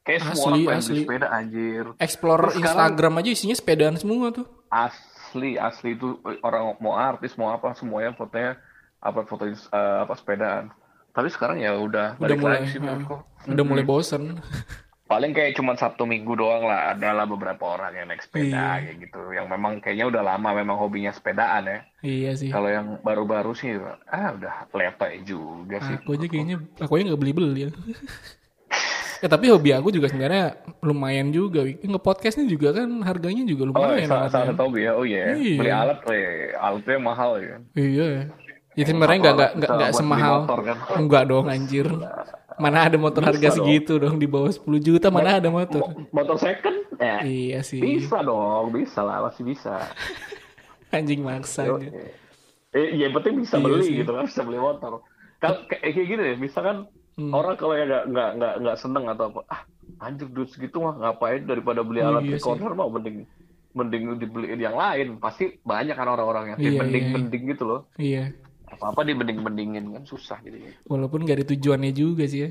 [0.00, 0.96] kayak semua Asli, orang pengen asli.
[1.00, 4.46] sepeda anjir Explore Terus sekarang- Instagram aja isinya sepedaan semua tuh.
[4.68, 8.54] asli asli itu orang mau artis mau apa semuanya fotonya
[8.98, 9.56] upload foto eh,
[10.00, 10.70] apa sepedaan
[11.10, 13.18] tapi sekarang ya udah Udah mulai sih menurutku.
[13.44, 13.92] udah mulai Mm-mm.
[13.92, 14.22] bosen.
[15.10, 18.46] Paling kayak cuma Sabtu Minggu doang lah adalah beberapa orang yang naik sepeda
[18.78, 18.86] Iya.
[18.86, 22.48] kayak gitu yang memang kayaknya udah lama memang hobinya sepedaan ya Iya sih.
[22.48, 23.74] kalau yang baru-baru sih
[24.06, 27.70] ah udah lepe juga sih Aku aja kayaknya aku aja nggak beli beli ya.
[29.20, 31.60] ya tapi hobi aku juga sebenarnya lumayan juga.
[31.60, 31.84] Wik.
[31.84, 34.08] Nge-podcast ini juga kan harganya juga Oh, lumayan.
[34.08, 34.30] alatnya.
[34.32, 34.92] salah satu hobi ya.
[34.96, 35.36] Oh iya.
[35.36, 35.56] Iya.
[35.60, 37.56] Beli alat, eh, alatnya mahal ya.
[37.74, 38.08] Iya.
[38.72, 40.36] Ya sebenarnya nggak nggak nggak semahal.
[40.46, 40.76] motor kan.
[40.96, 41.84] Enggak dong anjir.
[42.60, 43.56] Mana ada motor Bisa harga dong.
[43.58, 45.80] segitu dong di bawah 10 juta mana ada motor.
[45.80, 46.76] Mo- Motor second?
[46.96, 47.24] Ya.
[47.24, 47.80] Iya sih.
[47.80, 49.80] Bisa dong, bisa lah, masih bisa.
[50.92, 51.64] Anjing maksa.
[51.64, 51.88] Yo, aja.
[52.70, 53.96] Eh, ya yang penting bisa Iya beli sih.
[53.98, 55.00] gitu kan, bisa beli motor.
[55.38, 57.32] Kalau kayak gini deh, misalkan Hmm.
[57.32, 59.60] orang kalau ya nggak nggak nggak nggak seneng atau apa, ah
[60.00, 63.26] anjir duit segitu mah ngapain daripada beli alat Iya recorder mah mending
[63.70, 65.18] mending dibeliin yang lain.
[65.18, 67.12] Pasti banyak kan orang-orang yang Iya, mending iya.
[67.12, 67.80] mending gitu loh.
[67.96, 68.24] Iya.
[68.70, 70.56] Apa-apa dibending mendingin kan susah gitu.
[70.86, 72.50] Walaupun gak ada tujuannya juga sih ya.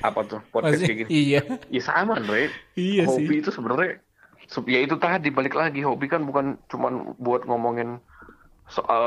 [0.00, 1.08] Apa tuh podcast Maksudnya, kayak gitu?
[1.10, 1.40] iya.
[1.68, 2.48] Ya sama, Andre.
[2.72, 3.40] Iya hobi sih.
[3.40, 4.00] itu sebenarnya
[4.44, 8.00] se- ya itu tadi balik lagi hobi kan bukan cuman buat ngomongin
[8.66, 9.04] soal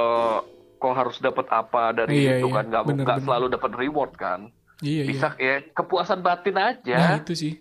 [0.76, 2.56] kok harus dapat apa dari Iya, itu iya.
[2.56, 3.20] kan nggak Bener, bener.
[3.20, 4.40] selalu dapat reward kan
[4.80, 5.10] Iya, iya.
[5.12, 7.54] bisa ya kepuasan batin Nah aja itu sih.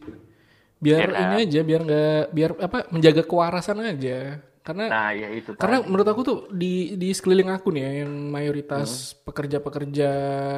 [0.79, 1.23] Biar Iya kan?
[1.25, 4.39] ini aja, biar nggak, biar apa, menjaga kewarasan aja.
[4.69, 5.89] Karena nah ya itu karena tadi.
[5.89, 9.25] menurut aku tuh di di sekeliling aku nih ya, yang mayoritas Hmm.
[9.25, 10.11] pekerja-pekerja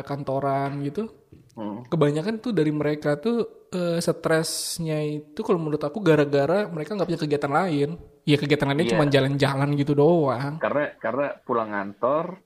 [0.02, 1.06] kantoran gitu,
[1.54, 1.86] Hmm.
[1.86, 7.22] kebanyakan tuh dari mereka tuh eh, stresnya itu kalau menurut aku gara-gara mereka nggak punya
[7.22, 7.90] kegiatan lain.
[8.26, 8.92] Ya kegiatan lainnya Iya.
[8.92, 10.58] cuma jalan-jalan gitu doang.
[10.58, 12.42] karena karena pulang kantor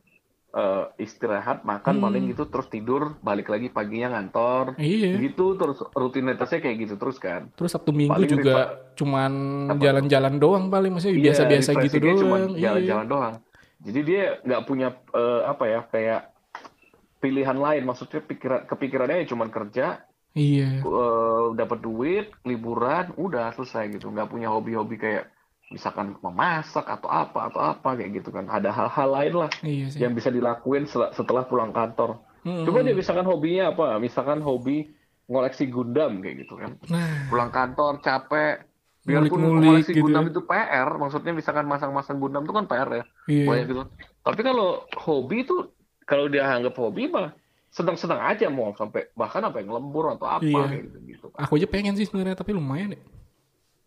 [0.54, 4.86] eh, istirahat makan paling gitu terus tidur balik lagi paginya ngantor Hmm.
[4.86, 5.18] Iya.
[5.20, 8.56] gitu terus rutinitasnya kayak gitu terus kan Terus Sabtu Minggu Paling juga
[8.94, 9.32] cuman
[9.68, 9.82] Apa?
[9.82, 12.54] jalan-jalan doang paling, maksudnya Iya, biasa-biasa gitu doang.
[12.54, 12.62] Iya.
[12.70, 13.34] jalan-jalan doang.
[13.82, 16.20] Jadi dia nggak punya eh, apa ya kayak
[17.18, 17.82] pilihan lain.
[17.82, 19.86] Maksudnya pikiran kepikirannya ya cuma kerja,
[20.32, 20.80] Iya.
[20.80, 24.08] eh, dapat duit, liburan, udah selesai gitu.
[24.08, 25.33] Nggak punya hobi-hobi kayak
[25.74, 28.46] misalkan memasak atau apa atau apa kayak gitu kan.
[28.46, 29.98] Ada hal-hal lain lah Iya sih.
[29.98, 32.22] yang bisa dilakuin setelah pulang kantor.
[32.44, 32.62] Mm-mm.
[32.62, 33.98] Coba dia misalkan hobinya apa?
[33.98, 34.94] Misalkan hobi
[35.26, 36.76] ngoleksi Gundam kayak gitu kan.
[36.86, 38.70] Nah, Pulang kantor capek.
[39.02, 40.30] Biarpun ngoleksi gitu Gundam ya.
[40.30, 43.04] itu PR, maksudnya misalkan masang-masang Gundam itu kan PR ya.
[43.26, 43.44] iya.
[43.44, 43.82] banyak gitu.
[44.20, 45.68] Tapi kalau hobi itu
[46.04, 47.32] kalau dia anggap hobi mah
[47.68, 50.64] sedang-sedang aja mau sampai bahkan apa yang lembur atau apa Iya.
[50.68, 51.26] kayak gitu gitu.
[51.34, 53.00] Aku aja pengen sih sebenarnya tapi lumayan ya.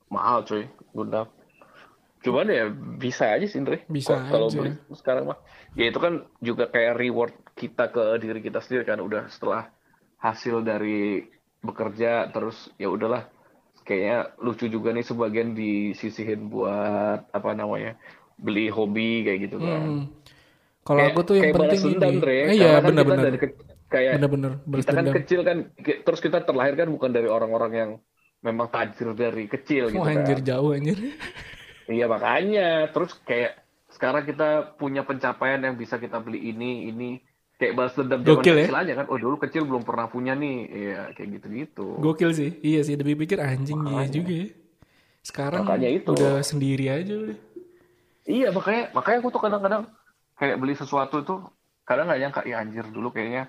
[0.07, 1.25] Mahal cuy, Gundam.
[2.27, 2.67] Cuman ya
[2.99, 3.87] bisa aja sih Andre.
[3.87, 4.57] Bisa Kok Kalau aja.
[4.59, 5.39] beli sekarang mah.
[5.73, 9.71] Ya itu kan juga kayak reward kita ke diri kita sendiri kan udah setelah
[10.19, 11.23] hasil dari
[11.63, 13.31] bekerja terus ya udahlah
[13.81, 17.95] kayaknya lucu juga nih sebagian disisihin buat apa namanya
[18.35, 19.81] beli hobi kayak gitu kan.
[19.81, 20.03] Hmm.
[20.83, 22.19] Kalau aku tuh yang penting ini.
[22.19, 22.37] Dre.
[22.51, 23.31] Eh, iya kan benar-benar.
[23.35, 23.55] ke-
[23.87, 27.91] kayak Benar-benar balas kita kan kecil kan terus kita terlahir kan bukan dari orang-orang yang
[28.43, 30.19] memang tajir dari kecil gitu Oh, kan.
[30.23, 30.97] anjir jauh anjir.
[31.87, 37.09] Iya makanya terus kayak sekarang kita punya pencapaian yang bisa kita beli ini ini
[37.57, 38.65] kayak balas dendam zaman Gokil ya?
[38.67, 39.05] kecil aja kan.
[39.09, 40.57] Oh dulu kecil belum pernah punya nih.
[40.67, 41.87] Iya kayak gitu-gitu.
[41.97, 42.49] Gokil sih.
[42.61, 44.11] Iya sih, lebih pikir anjing iya Makanya.
[44.13, 44.47] juga ya.
[45.23, 46.11] Sekarang Makanya itu.
[46.11, 47.37] udah sendiri aja udah.
[48.27, 49.83] Iya makanya makanya aku tuh kadang-kadang
[50.35, 51.35] kayak beli sesuatu itu
[51.87, 53.47] kadang nggak nyangka ya anjir dulu kayaknya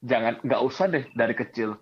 [0.00, 1.76] jangan nggak usah deh dari kecil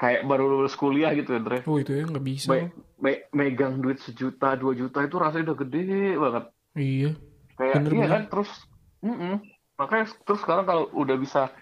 [0.00, 1.60] kayak baru lulus kuliah gitu ya Dre.
[1.68, 2.48] Oh itu ya nggak bisa.
[2.48, 5.82] Me- me- megang duit sejuta dua juta itu rasanya udah gede
[6.16, 6.44] banget.
[6.72, 7.10] Iya.
[7.60, 8.10] Kayak Bener, iya bener.
[8.16, 8.50] kan terus
[9.04, 9.34] mm-mm.
[9.76, 11.52] makanya terus sekarang kalau udah bisa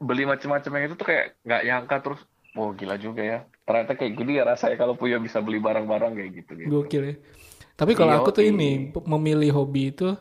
[0.00, 2.20] beli macam-macam yang itu tuh kayak nggak nyangka terus
[2.56, 6.30] oh gila juga ya ternyata kayak gini ya rasanya kalau punya bisa beli barang-barang kayak
[6.40, 6.68] gitu gitu.
[6.72, 7.14] Gokil ya.
[7.74, 10.14] Tapi kalau Iya, aku tuh ini memilih hobi itu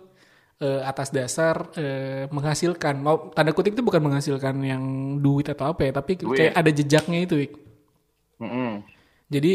[0.60, 2.96] eh, atas dasar eh, menghasilkan.
[2.98, 4.84] Mau tanda kutip itu bukan menghasilkan yang
[5.18, 6.38] duit atau apa ya, tapi Duit.
[6.38, 7.52] kayak ada jejaknya itu, Wik.
[8.40, 8.72] Mm-mm.
[9.30, 9.54] Jadi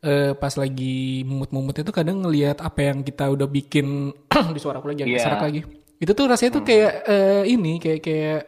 [0.00, 4.12] eh, pas lagi mumut-mumut itu kadang ngelihat apa yang kita udah bikin
[4.54, 5.20] di suara aku lagi Iya.
[5.22, 5.60] serak lagi.
[5.96, 8.40] Itu tuh rasanya tuh kayak eh, ini kayak kayak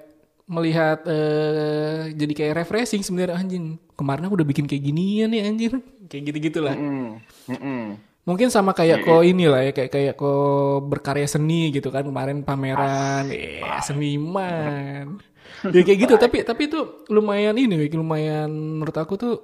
[0.47, 3.79] melihat eh, jadi kayak refreshing sebenarnya anjing.
[3.97, 5.73] Kemarin aku udah bikin kayak ginian nih anjir.
[6.07, 6.77] Kayak gitu-gitu lah.
[6.77, 7.19] Mm-mm.
[7.49, 7.83] Mm-mm.
[8.27, 12.43] Mungkin sama kayak Iya, kok inilah ya kayak kayak kok berkarya seni gitu kan kemarin
[12.43, 15.23] pameran, eh seniman.
[15.71, 19.35] ya kayak gitu tapi tapi itu lumayan ini lumayan menurut aku tuh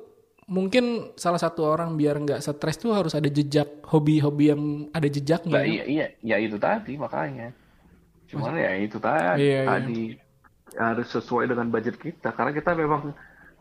[0.51, 5.63] mungkin salah satu orang biar nggak stres tuh harus ada jejak hobi-hobi yang ada jejaknya.
[5.63, 7.55] Nah, iya, iya, ya itu tadi makanya.
[8.27, 9.71] Cuman ya itu tadi, Iya, iya.
[9.71, 10.03] tadi
[10.75, 13.13] harus sesuai dengan budget kita karena kita memang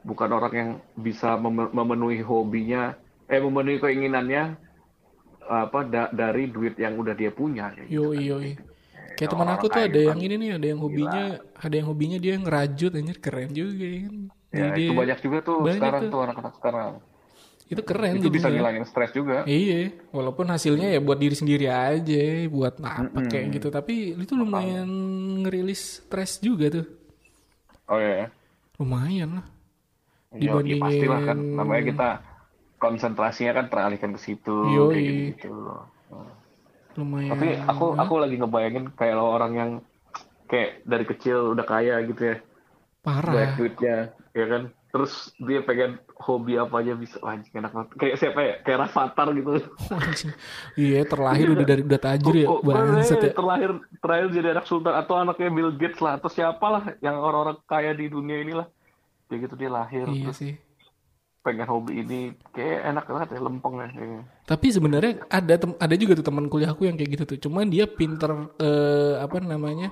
[0.02, 2.96] bukan orang yang bisa mem- memenuhi hobinya,
[3.30, 4.44] eh memenuhi keinginannya
[5.52, 7.70] apa da- dari duit yang udah dia punya.
[7.70, 8.24] kayak gitu Yo kan.
[8.24, 8.38] yo.
[9.12, 12.18] Kayak teman orang aku tuh ada yang ini nih, ada yang hobinya, ada yang hobinya
[12.18, 14.16] dia ngerajut anjir keren juga ya kan.
[14.52, 16.20] Ya, Jadi itu dia- banyak juga tuh banyak sekarang tuh.
[16.22, 16.92] anak-anak sekarang.
[17.68, 19.44] itu keren Itu bisa ngilangin stres juga.
[19.46, 23.68] Iya, walaupun hasilnya ya buat diri sendiri aja, buat apa kayak gitu.
[23.70, 24.92] Tapi itu lumayan
[25.40, 26.84] ngerilis stres juga tuh.
[27.86, 28.28] Oh iya.
[28.76, 29.46] Lumayan lah.
[30.32, 31.38] Iya, ya Dibandingin- pastilah kan.
[31.40, 32.10] Namanya kita
[32.82, 34.90] konsentrasinya kan teralihkan ke situ Yoi.
[34.90, 35.54] kayak gitu.
[36.98, 37.32] Lumayan.
[37.38, 39.72] Tapi aku aku lagi ngebayangin kayak lo orang yang
[40.50, 42.38] kayak dari kecil udah kaya gitu ya,
[43.00, 43.56] banyak parah.
[43.56, 43.98] duitnya,
[44.36, 44.64] ya kan.
[44.92, 47.90] Terus dia pengen hobi apa aja bisa, anjing enak banget.
[47.96, 48.54] Kayak siapa ya?
[48.60, 49.52] Kayak Rafathar gitu.
[50.84, 53.32] Iya, terlahir udah dari udah tajir ya, Kok- kok- bangsat ya.
[53.32, 53.72] terlahir
[54.04, 57.96] terakhir jadi anak sultan atau anaknya Bill Gates lah atau siapa lah yang orang-orang kaya
[57.96, 58.68] di dunia inilah.
[59.32, 60.60] Kayak gitu dia lahir Iya terus sih.
[61.42, 62.20] Pengen hobi ini
[62.54, 63.88] kayak enak banget ya lempeng ya.
[63.90, 64.22] kayaknya.
[64.46, 67.38] Tapi sebenarnya ada tem- ada juga tuh teman kuliahku yang kayak gitu tuh.
[67.42, 69.90] Cuman dia pinter eh, apa namanya?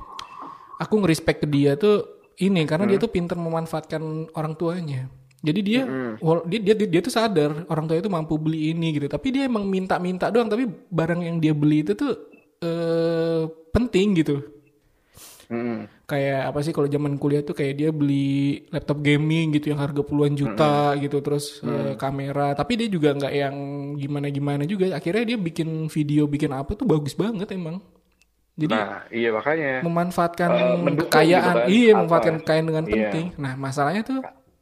[0.78, 2.06] Aku ngerespek ke dia tuh
[2.40, 5.10] ini karena dia tuh pinter memanfaatkan orang tuanya.
[5.40, 5.82] Jadi dia,
[6.20, 9.08] wal- dia dia dia tuh sadar orang tuanya tuh mampu beli ini gitu.
[9.08, 10.48] Tapi dia emang minta-minta doang.
[10.48, 12.14] Tapi barang yang dia beli itu tuh
[12.60, 14.59] eh, penting gitu.
[15.50, 15.90] Mm-mm.
[16.06, 18.30] Kayak apa sih kalau zaman kuliah tuh kayak dia beli
[18.70, 23.34] laptop gaming gitu yang harga puluhan juta gitu terus eh, kamera tapi dia juga nggak
[23.34, 23.56] yang
[23.98, 27.82] gimana-gimana juga akhirnya dia bikin video bikin apa tuh bagus banget emang
[28.54, 29.82] jadi Nah, iya makanya.
[29.82, 30.50] memanfaatkan
[30.84, 32.40] mendukung kekayaan gitu kan, iya apa memanfaatkan ya.
[32.40, 32.92] kekayaan dengan Iya.
[32.94, 34.20] penting nah masalahnya tuh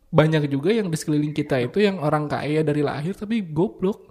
[0.07, 4.07] banyak juga yang di sekeliling kita itu yang orang kaya dari lahir tapi goblok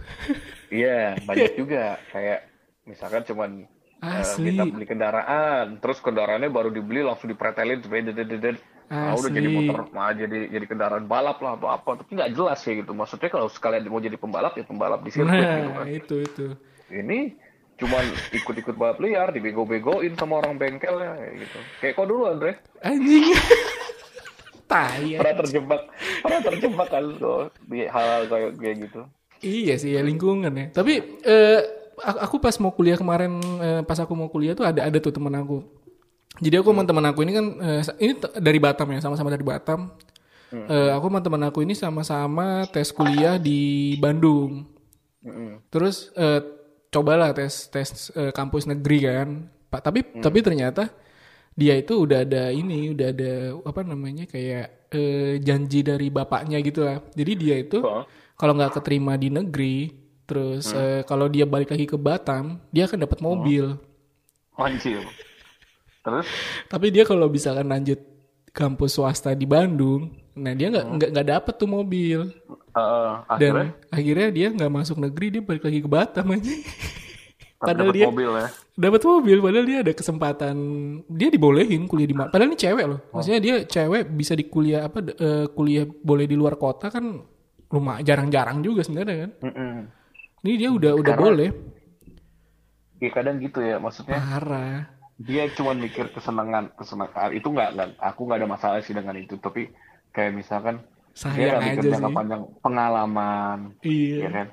[0.66, 1.96] Iya, banyak juga.
[2.10, 2.52] Kayak
[2.84, 3.50] misalkan cuman
[3.96, 4.52] Asli.
[4.52, 9.90] kita beli kendaraan, terus kendaraannya baru dibeli langsung dipretelin supaya dedet Ah, udah jadi motor,
[9.90, 12.94] mah jadi jadi kendaraan balap lah atau apa, tapi nggak jelas ya gitu.
[12.94, 15.86] Maksudnya kalau sekalian mau jadi pembalap ya pembalap di sirkuit gitu nah kan.
[15.90, 16.46] itu itu
[16.94, 17.34] Ini
[17.82, 21.58] cuman ikut-ikut balap liar, dibego-begoin sama orang bengkel ya gitu.
[21.82, 23.34] Kayak kau dulu Andre, anjing
[24.70, 25.82] tai pernah terjebak,
[26.22, 29.00] pernah terjebak kan kok di hal-hal kayak kayak gitu.
[29.42, 30.66] Iya sih ya lingkungan ya.
[30.70, 30.94] Tapi
[31.26, 31.60] eh,
[32.02, 35.32] aku pas mau kuliah kemarin eh, pas aku mau kuliah tuh ada ada tuh teman
[35.36, 35.64] aku.
[36.36, 39.92] Jadi aku sama teman aku ini kan eh, ini dari Batam ya sama-sama dari Batam.
[40.52, 44.68] Eh, aku sama teman aku ini sama-sama tes kuliah di Bandung.
[45.24, 45.64] Mm-mm.
[45.72, 46.40] Terus eh,
[46.92, 49.28] cobalah tes tes eh, kampus negeri kan.
[49.66, 50.92] Pak tapi tapi ternyata
[51.56, 53.32] dia itu udah ada ini udah ada
[53.64, 57.00] apa namanya kayak eh, janji dari bapaknya gitu lah.
[57.16, 57.80] Jadi dia itu
[58.36, 59.88] kalau nggak keterima di negeri,
[60.26, 63.78] terus eh, kalau dia balik lagi ke Batam, dia akan dapat mobil.
[64.58, 65.06] Anjir.
[66.02, 66.26] Terus
[66.70, 67.98] Tapi dia kalau misalkan lanjut
[68.50, 72.28] kampus swasta di Bandung, Nah dia nggak nggak nggak dapet tuh mobil
[72.76, 76.52] Eh, dan akhirnya akhirnya dia nggak masuk negeri dia balik lagi ke Batam aja.
[77.56, 78.48] Padahal dapat dia mobil ya.
[78.76, 80.56] dapat mobil padahal dia ada kesempatan
[81.08, 84.84] dia dibolehin kuliah di mana padahal ini cewek loh maksudnya dia cewek bisa di kuliah
[84.84, 87.16] apa eh, kuliah boleh di luar kota kan
[87.72, 89.72] rumah jarang-jarang juga sebenarnya kan Mm-mm.
[90.46, 91.50] Ini dia udah udah Karena- boleh.
[92.96, 94.88] Ya kadang gitu ya, maksudnya parah.
[95.20, 97.34] dia cuma mikir kesenangan kesenangan.
[97.34, 99.68] Itu nggak nggak aku nggak ada masalah sih dengan itu tapi
[100.14, 100.80] kayak misalkan
[101.12, 104.16] dia sayang nggak mikir aja jangka panjang pengalaman iya.
[104.24, 104.48] ya kan?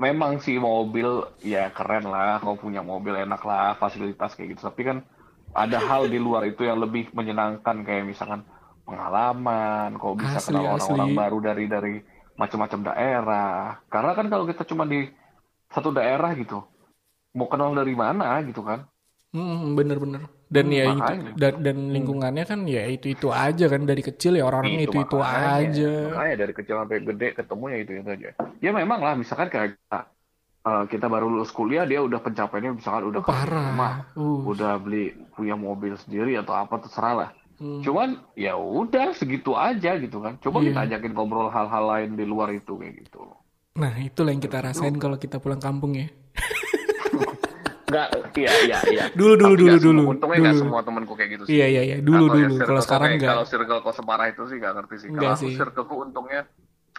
[0.00, 4.70] Memang sih mobil ya keren lah kalau punya mobil enak lah fasilitas kayak gitu.
[4.72, 4.98] Tapi kan
[5.52, 8.42] ada hal di luar itu yang lebih menyenangkan kayak misalkan
[8.84, 11.94] pengalaman kau bisa Asli, kenal orang-orang baru dari dari
[12.40, 13.52] macam-macam daerah.
[13.92, 14.98] Karena kan kalau kita cuma di
[15.74, 16.58] satu daerah gitu
[17.38, 18.80] mau kenal dari mana gitu kan?
[19.34, 20.22] Hmm, bener-bener
[20.54, 21.32] dan Hmm, ya itu makanya.
[21.40, 23.82] dan, dan lingkungannya kan ya itu itu aja kan.
[23.90, 25.58] Dari kecil ya orang-orang itu itu makanya.
[25.58, 25.92] aja.
[26.04, 28.30] Makanya dari kecil sampai gede ketemu ya itu itu aja.
[28.64, 29.98] Ya memang lah, misalkan kayak kita,
[30.68, 34.44] eh, kita baru lulus kuliah, dia udah pencapaiannya misalkan udah Oh, di rumah, parah uh,
[34.50, 34.98] udah beli
[35.36, 37.30] punya mobil sendiri atau apa terserah lah.
[37.56, 37.80] Hmm.
[37.80, 40.36] Cuman ya udah segitu aja gitu kan.
[40.38, 40.66] Coba Iya.
[40.66, 43.22] kita ajakin ngobrol hal-hal lain di luar itu kayak gitu.
[43.74, 46.06] nah itulah yang kita rasain kalau kita pulang kampung ya
[47.84, 49.04] Enggak, iya iya iya.
[49.12, 50.58] Dulu, dulu, Tapi dulu, semua- dulu, Untungnya dulu.
[50.58, 51.52] semua temanku kayak gitu sih.
[51.52, 54.56] iya iya iya dulu ya dulu kalau sekarang enggak Kalau circle kok separah itu sih
[54.56, 55.08] nggak ngerti sih.
[55.10, 56.42] Kalau aku circleku untungnya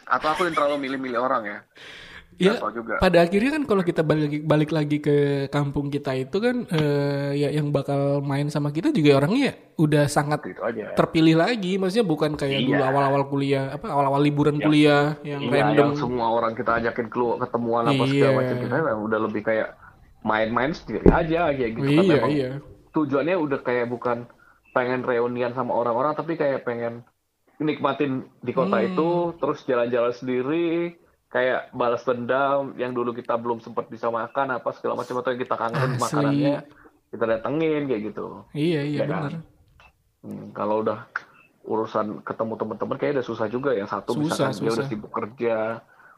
[0.05, 1.59] atau aku yang terlalu milih-milih orang ya.
[2.35, 2.99] Ya, juga.
[2.99, 5.15] pada akhirnya kan kalau kita balik lagi, balik lagi ke
[5.47, 10.43] kampung kita itu kan eh, ya yang bakal main sama kita juga orangnya udah sangat
[10.43, 10.91] Gitu aja.
[10.93, 12.87] terpilih lagi, maksudnya bukan kayak dulu Iya.
[12.87, 15.75] awal-awal kuliah, apa awal-awal liburan kuliah yang Iya, random.
[15.77, 18.37] yang semua orang kita ajakin keluar ketemuan apa segala Iya.
[18.37, 19.67] macam kita udah lebih kayak
[20.21, 22.49] main-main sendiri aja kayak gitu kan iya memang iya.
[22.91, 24.17] tujuannya udah kayak bukan
[24.71, 27.05] pengen reunian sama orang-orang tapi kayak pengen
[27.57, 28.89] nikmatin di kota Hmm.
[28.89, 30.97] itu terus jalan-jalan sendiri
[31.35, 35.41] kayak balas dendam yang dulu kita belum sempat bisa makan apa segala macam atau yang
[35.41, 35.99] kita kangen Asli.
[35.99, 36.55] makanannya
[37.11, 39.19] kita datengin kayak gitu Iya iya Ya kan?
[39.21, 39.33] benar.
[40.21, 40.99] Hmm, kalau udah
[41.63, 44.87] urusan ketemu teman-teman kayak udah susah juga yang satu Susah, misalkan dia udah susah.
[44.87, 45.57] sibuk kerja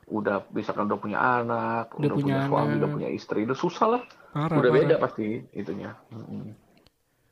[0.07, 2.77] udah misalkan udah punya anak Udah udah, punya punya, suami anak.
[2.77, 4.75] udah punya istri udah susah lah Parah, udah parah.
[4.77, 6.45] beda pasti itunya Mm-mm.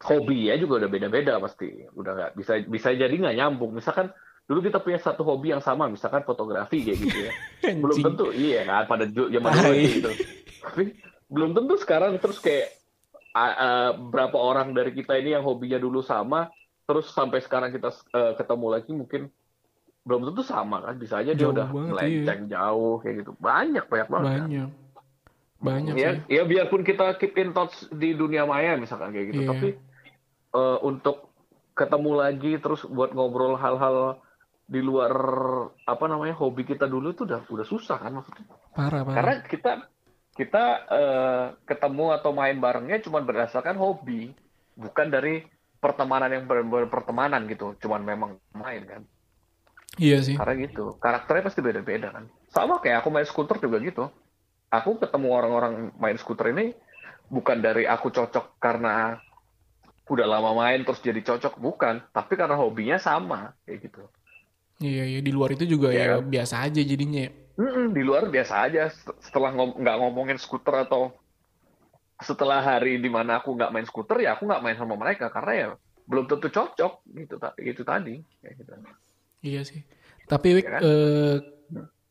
[0.01, 4.09] hobi ya juga udah beda-beda pasti udah nggak bisa bisa jadi nggak nyambung misalkan
[4.45, 7.31] dulu kita punya satu hobi yang sama misalkan fotografi kayak gitu ya
[7.81, 9.81] belum tentu iya kan pada ju- zaman dulu Tai.
[9.83, 10.11] gitu
[10.61, 10.83] tapi
[11.25, 12.69] belum tentu sekarang terus kayak
[13.31, 16.53] a- a- berapa orang dari kita ini yang hobinya dulu sama
[16.85, 19.33] terus sampai sekarang kita eh, ketemu lagi mungkin
[20.05, 24.07] belum tentu sama kan bisa aja dia udah banget, melenceng jauh kayak gitu banyak banyak
[24.07, 24.45] banget kan.
[24.45, 24.69] Banyak.
[25.57, 29.49] Banyak ya ya biarpun kita keep in touch di dunia maya misalkan kayak gitu Iya.
[29.49, 29.69] tapi
[30.53, 31.33] eh, untuk
[31.73, 34.21] ketemu lagi terus buat ngobrol hal-hal
[34.65, 35.13] di luar
[35.85, 38.45] apa namanya hobi kita dulu itu udah udah susah kan maksudnya?
[38.73, 39.15] Parah parah.
[39.15, 39.71] karena kita
[40.35, 44.33] kita eh, ketemu atau main barengnya cuma berdasarkan hobi
[44.75, 45.45] bukan dari
[45.77, 47.77] pertemanan yang benar-benar pertemanan gitu.
[47.77, 49.01] Cuman memang main kan.
[49.95, 50.35] Iya sih.
[50.35, 50.97] karena gitu.
[50.97, 52.25] Karakternya pasti beda-beda kan.
[52.49, 54.09] Sama kayak aku main skuter juga gitu.
[54.73, 56.73] Aku ketemu orang-orang main skuter ini
[57.29, 59.21] bukan dari aku cocok karena
[60.09, 61.61] udah lama main terus jadi cocok.
[61.61, 62.11] Bukan.
[62.11, 64.03] Tapi karena hobinya sama kayak gitu
[64.83, 66.23] Iya iya di luar itu juga ya Iya.
[66.23, 67.25] biasa aja jadinya.
[67.55, 71.15] Mm-mm, di luar biasa aja Set- setelah ngom- nggak ngomongin skuter atau
[72.19, 75.51] setelah hari di mana aku nggak main skuter ya aku nggak main sama mereka karena
[75.55, 75.67] ya
[76.07, 78.71] belum tentu cocok gitu itu tadi gitu.
[79.43, 79.81] Iya sih.
[80.25, 80.81] Tapi Wik, Ya kan?
[80.83, 81.35] eh,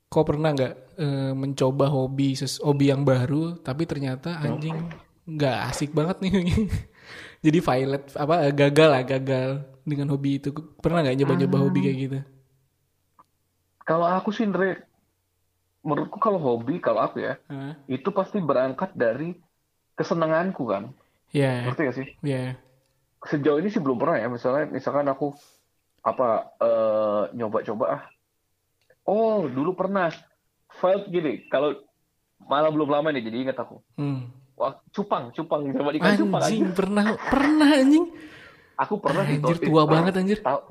[0.08, 4.76] kau pernah nggak eh, mencoba hobi ses hobi yang baru, tapi ternyata anjing
[5.28, 6.32] nggak asik banget nih.
[7.44, 9.48] Jadi violet apa eh, gagal lah gagal
[9.84, 10.48] dengan hobi itu.
[10.80, 12.18] Pernah nggak nyoba-nyoba hobi kayak gitu?
[13.84, 14.80] Kalau aku sih Andre,
[15.84, 17.76] menurutku kalau hobi kalau aku ya Hah?
[17.86, 19.36] itu pasti berangkat dari
[19.94, 20.90] kesenanganku kan
[21.28, 22.54] Ya, ngerti gak sih ya.
[23.20, 25.34] sejauh ini sih belum pernah ya misalnya misalkan aku
[26.00, 28.02] apa eh, nyoba-coba ah
[29.04, 30.08] oh dulu pernah
[30.72, 31.74] felt gini kalau
[32.40, 34.30] malah belum lama nih jadi ingat aku Hmm.
[34.54, 38.04] wah cupang cupang coba ikan cupang Anjing pernah pernah anjing.
[38.74, 40.38] aku pernah Anjir tua banget anjir.
[40.40, 40.64] ta-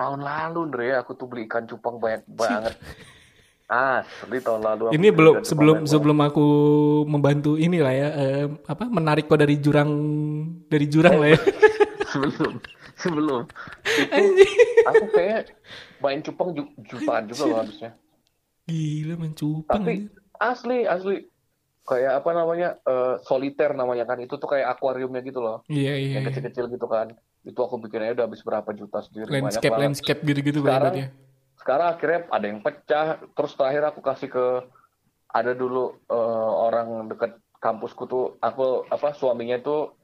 [0.00, 2.72] tahun lalu Andre aku tuh beli ikan cupang banyak banget.
[3.70, 6.46] Asli tahun lalu aku Ini belum sebelum sebelum aku
[7.04, 9.90] membantu inilah ya eh, apa menarik kau dari jurang
[10.66, 11.38] dari jurang lah ya.
[12.10, 12.52] sebelum
[12.96, 13.42] sebelum.
[13.86, 14.24] Itu
[14.82, 15.54] aku kayak
[16.00, 17.90] main cupang ju- jutaan juga loh habisnya
[18.66, 19.82] Gila mencupang.
[19.82, 20.08] tapi
[20.40, 21.29] asli asli
[21.82, 26.10] kayak apa namanya eh, soliter namanya kan itu tuh kayak akuariumnya gitu loh Iya iya.
[26.20, 26.28] yang iya.
[26.28, 27.10] kecil-kecil gitu kan
[27.40, 31.08] itu aku bikinnya udah habis berapa juta sendiri banyak Landscape banget landscape gitu-gitu Sekarang- ya.
[31.56, 34.46] sekarang akhirnya ada yang pecah terus terakhir aku kasih ke
[35.30, 39.96] ada dulu eh, orang deket kampusku tuh aku apa suaminya tuh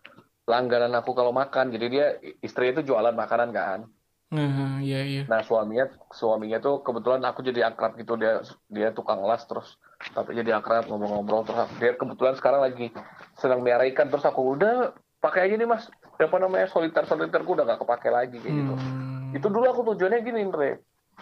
[0.44, 2.06] langganan aku kalau makan jadi dia
[2.40, 3.78] istrinya itu jualan makanan kan
[4.26, 5.22] Nah, iya iya.
[5.24, 9.78] nah suaminya suaminya tuh kebetulan aku jadi akrab gitu dia dia tukang las terus
[10.10, 12.90] tapi jadi akrab ngobrol-ngobrol terus dia kebetulan sekarang lagi
[13.34, 17.64] sedang miara ikan terus aku udah pakai aja nih mas apa namanya soliter soliterku udah
[17.64, 19.30] gak kepake lagi kayak gitu Hmm.
[19.32, 20.70] itu dulu aku tujuannya gini Andre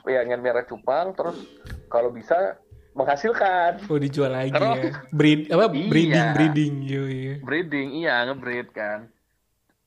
[0.05, 1.36] ya ingin merah cupang terus
[1.86, 2.57] kalau bisa
[2.94, 4.92] menghasilkan Oh dijual lagi Karena ya.
[5.11, 5.88] Breed apa Iya.
[5.88, 7.34] breeding breeding yo iya.
[7.38, 9.12] breeding iya ngebreed kan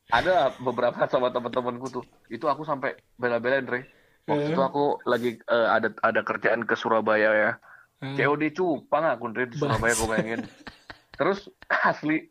[0.10, 2.05] ada beberapa sama teman-temanku tuh.
[2.28, 3.82] Itu aku sampai bela-belain Andre
[4.28, 4.53] waktu Eh.
[4.53, 7.51] itu aku lagi eh, ada ada kerjaan ke Surabaya ya.
[7.97, 8.14] Ah.
[8.14, 10.41] COD cupang aku Andre di Surabaya aku bayangin.
[11.20, 11.47] Terus
[11.89, 12.28] asli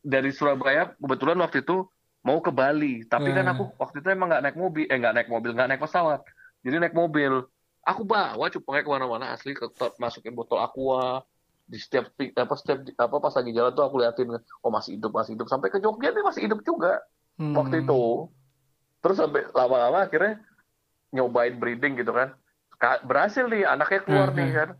[0.00, 1.88] dari Surabaya kebetulan waktu itu
[2.20, 3.04] mau ke Bali.
[3.04, 3.52] Tapi kan Eh.
[3.52, 6.20] aku waktu itu emang nggak naik mobil eh nggak naik mobil nggak naik pesawat.
[6.60, 7.44] Jadi naik mobil.
[7.80, 9.64] Aku bawa cupangnya ke mana-mana asli ke,
[9.96, 11.24] masukin botol aqua
[11.70, 15.38] di setiap apa setiap apa pas lagi jalan tuh aku liatin oh masih hidup masih
[15.38, 15.46] hidup.
[15.46, 16.98] Sampai ke Jogja nih masih hidup juga
[17.38, 17.54] Hmm.
[17.54, 18.26] waktu itu.
[19.00, 20.42] Terus sampai lama-lama akhirnya
[21.10, 22.34] nyobain breeding gitu kan.
[22.76, 24.36] Ka- berhasil nih anaknya keluar Mhm.
[24.36, 24.70] nih kan.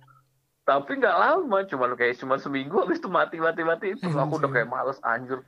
[0.61, 3.86] Tapi nggak lama cuma kayak cuma seminggu habis itu mati mati mati.
[3.95, 5.41] Itu aku udah kayak males anjir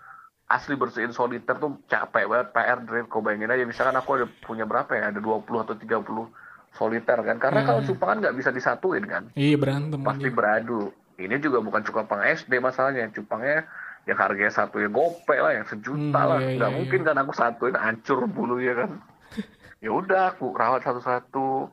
[0.48, 3.64] asli bersihin soliter tuh capek banget PR Dre kau bayangin aja.
[3.64, 6.32] Misalkan aku ada punya berapa ya ada 20 atau 30
[6.72, 7.36] soliter kan.
[7.36, 7.68] Karena Hmm.
[7.68, 9.28] kalau cupangan nggak bisa disatuin kan.
[9.34, 10.90] Iya berantem pasti beradu.
[11.26, 13.66] Ini juga bukan cupang SD masalahnya, cupangnya
[14.06, 16.40] yang harganya satu ya gope lah, yang sejuta Hmm, lah.
[16.42, 18.90] iya, Nggak iya, mungkin kan aku satuin hancur bulunya kan.
[19.84, 21.70] ya udah aku rawat satu-satu.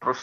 [0.00, 0.20] Terus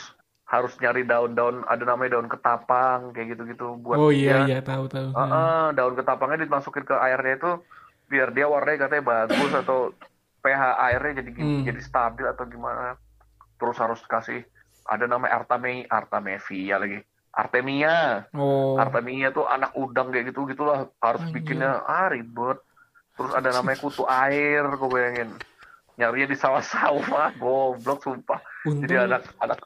[0.47, 4.47] harus nyari daun-daun, ada namanya daun ketapang kayak gitu-gitu buat Oh iya dia.
[4.47, 5.11] iya tahu tahu.
[5.11, 7.51] Heeh, daun ketapangnya dimasukin ke airnya itu
[8.07, 9.91] biar dia warnanya katanya bagus atau
[10.39, 11.63] pH airnya jadi Hmm.
[11.67, 12.95] jadi stabil atau gimana.
[13.59, 14.47] Terus harus kasih
[14.87, 17.03] ada namanya Artame Artemevia lagi.
[17.37, 18.25] Artemia.
[18.33, 18.73] Oh.
[18.75, 21.33] Artemia tuh anak udang kayak gitu gitulah harus Anjir.
[21.37, 22.57] bikinnya ah ribet.
[23.13, 25.29] Terus ada namanya kutu air, gue bayangin.
[25.97, 28.41] Nyarinya di sawah-sawah, goblok sumpah.
[28.65, 28.81] Untung.
[28.81, 29.57] Jadi anak anak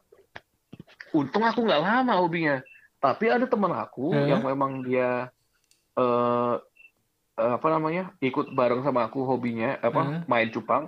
[1.11, 2.59] untung aku nggak lama hobinya.
[2.99, 4.29] Tapi ada teman aku Eh?
[4.29, 5.31] yang memang dia
[5.91, 6.55] eh
[7.35, 10.19] eh, apa namanya ikut bareng sama aku hobinya apa Eh?
[10.27, 10.87] main cupang.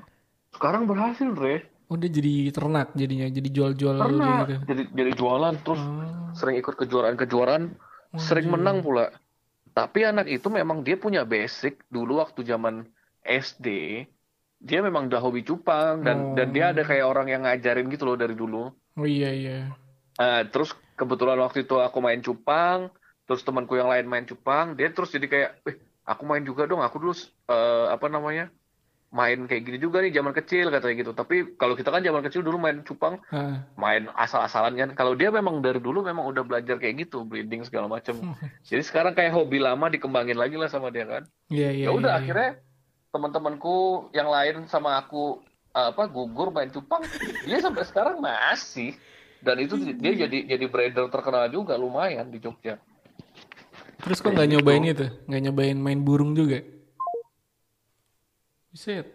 [0.53, 1.65] Sekarang berhasil, Dre.
[1.91, 4.55] Udah jadi ternak jadinya, jadi jual-jual gitu.
[4.65, 6.31] jadi jadi jualan terus Oh.
[6.33, 7.63] sering ikut kejuaraan-kejuaraan,
[8.15, 8.55] sering Anjir.
[8.57, 9.13] menang pula.
[9.73, 12.85] Tapi anak itu memang dia punya basic dulu waktu zaman
[13.21, 13.67] SD.
[14.57, 16.35] Dia memang udah hobi cupang dan Oh.
[16.37, 18.71] dan dia ada kayak orang yang ngajarin gitu loh dari dulu.
[18.95, 19.57] Oh iya iya.
[20.15, 22.89] Eh, terus kebetulan waktu itu aku main cupang,
[23.25, 25.75] terus temanku yang lain main cupang, dia terus jadi kayak, eh
[26.05, 27.13] aku main juga dong, aku dulu
[27.49, 28.53] eh, apa namanya
[29.13, 31.11] main kayak gini juga nih zaman kecil katanya gitu.
[31.13, 33.61] Tapi kalau kita kan zaman kecil dulu main cupang, Ah.
[33.77, 34.89] main asal-asalan kan.
[34.97, 38.17] Kalau dia memang dari dulu memang udah belajar kayak gitu, breeding segala macam.
[38.67, 41.23] Jadi sekarang kayak hobi lama dikembangin lagi lah sama dia kan.
[41.53, 41.85] Iya iya.
[41.87, 42.19] Ya udah iya.
[42.25, 42.49] akhirnya
[43.13, 45.37] teman-temanku yang lain sama aku
[45.73, 47.01] apa gugur main cupang,
[47.45, 48.93] dia sampai sekarang masih
[49.41, 52.77] dan itu dia jadi jadi breeder terkenal juga lumayan di Jogja.
[54.03, 55.05] Terus kok nggak nyobain itu?
[55.29, 56.61] Nggak nyobain main burung juga?
[58.73, 59.05] Buset.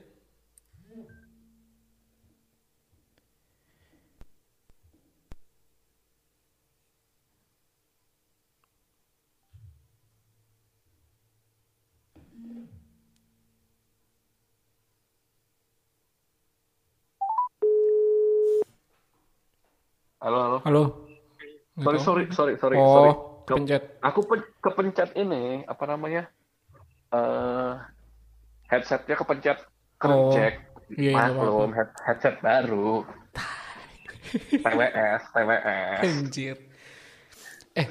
[20.23, 20.59] Halo halo.
[20.63, 20.83] Halo.
[21.83, 23.11] Sorry sorry sorry sorry Oh, sorry.
[23.47, 23.83] kepencet.
[24.07, 26.31] Aku pe- kepencet ini apa namanya?
[27.11, 27.75] eh
[28.69, 29.59] headsetnya kepencet
[29.99, 30.55] Oh, kerjek.
[30.95, 33.03] iya, iya, Maklum, head- headset baru.
[34.55, 36.01] TWS, TWS.
[36.05, 36.57] Anjir.
[37.75, 37.87] Eh,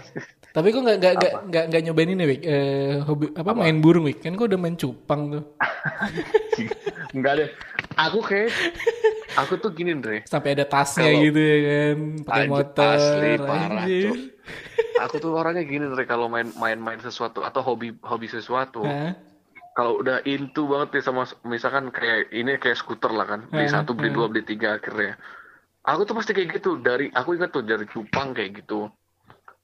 [0.51, 2.41] tapi kok nggak nggak nggak nggak nggak nyobain ini, Wik?
[2.41, 4.21] Eh, hobi apa, main burung, Wik?
[4.21, 5.43] Kan kok udah main cupang tuh.
[7.11, 7.49] Enggak deh.
[7.97, 8.53] Aku kayak
[9.35, 10.21] aku tuh gini, Dre.
[10.23, 12.93] Sampai ada tasnya Kalau- gitu ya kan, pakai motor.
[12.93, 14.09] asli, parah, anjir.
[14.99, 19.17] Aku tuh orangnya gini, Dre, kalau main main main sesuatu atau hobi hobi sesuatu, Hah?
[19.77, 23.77] Kalau udah into banget nih sama misalkan kayak ini kayak skuter lah kan, beli Hmm,
[23.77, 25.21] satu, beli dua, beli tiga akhirnya.
[25.85, 28.89] Aku tuh pasti kayak gitu dari aku ingat tuh dari cupang kayak gitu.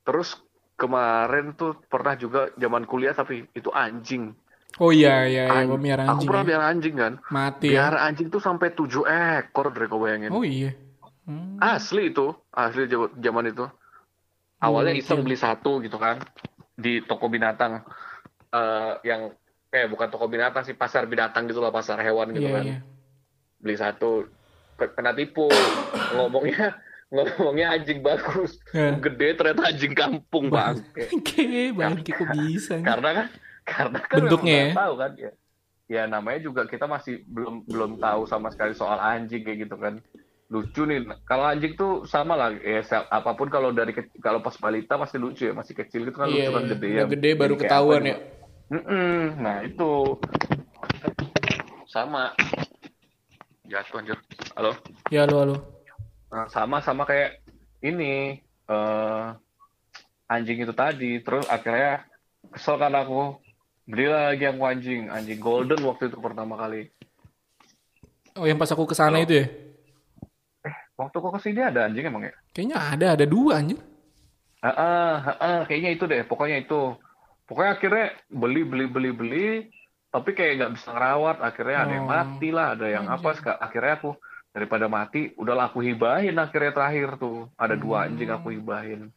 [0.05, 0.37] Terus
[0.77, 4.37] kemarin tuh pernah juga zaman kuliah tapi itu anjing.
[4.77, 5.65] Oh iya iya, iya.
[5.65, 6.29] An- aku anjing.
[6.29, 6.49] pernah ya.
[6.53, 7.13] biara anjing kan.
[7.33, 7.71] Mati ya.
[7.73, 10.29] Biara anjing tuh sampai 7 ekor, Dre, kau bayangin.
[10.29, 10.77] Oh iya.
[11.25, 11.57] Hmm.
[11.57, 12.85] Asli itu, asli
[13.17, 13.65] zaman itu.
[14.61, 15.01] Awalnya Gokil.
[15.01, 16.21] iseng beli satu gitu kan.
[16.73, 17.85] di toko binatang
[18.49, 19.29] eh, yang
[19.73, 22.77] eh bukan toko binatang sih pasar binatang gitu lah pasar hewan gitu Iya, kan iya.
[23.57, 24.29] beli satu
[24.77, 25.49] ke- kena tipu
[26.13, 26.77] ngomongnya
[27.13, 28.93] ngomongnya anjing bagus Ya.
[28.95, 30.77] gede ternyata anjing kampung bang
[31.17, 32.77] Oke, bangke kok bisa.
[32.77, 32.85] nih?
[32.85, 33.27] karena kan
[33.63, 34.73] karena kan Bentuknya ya?
[34.77, 35.31] tahu kan ya
[35.83, 39.99] ya namanya juga kita masih belum belum tahu sama sekali soal anjing kayak gitu kan
[40.47, 43.89] lucu nih kalau anjing tuh sama lah ya apa pun kalau dari
[44.21, 46.71] kalau pas balita masih lucu ya masih kecil gitu kan Iya, lucu kan iya.
[46.77, 48.17] gede ya gede baru kayak ketahuan apa ya.
[48.73, 49.37] Mm-mm.
[49.37, 50.17] nah itu.
[51.85, 52.33] Sama.
[53.69, 54.17] Jatuh anjir
[54.57, 54.73] halo?
[55.13, 55.55] Ya halo halo.
[56.33, 57.37] Nah, sama sama kayak
[57.85, 59.25] ini eh
[60.25, 61.21] anjing itu tadi.
[61.21, 62.09] Terus akhirnya
[62.49, 63.37] kesel kan aku
[63.85, 66.89] beli lagi yang anjing anjing golden waktu itu pertama kali.
[68.33, 69.47] Oh yang pas aku ke sana itu ya?
[70.97, 72.33] waktu kok ke sini ada anjing emang ya?
[72.57, 73.77] Kayaknya ada ada dua anjir.
[74.65, 76.97] Heeh, heeh, kayaknya itu deh pokoknya itu
[77.53, 79.47] pokoknya akhirnya beli beli beli beli
[80.09, 81.37] tapi kayak nggak bisa ngerawat.
[81.39, 82.13] Akhirnya ada yang Oh.
[82.13, 83.29] mati lah ada yang apa
[83.59, 84.11] akhirnya aku
[84.49, 87.53] daripada mati udahlah aku hibahin akhirnya terakhir tuh.
[87.53, 89.13] Ada dua anjing aku hibahin.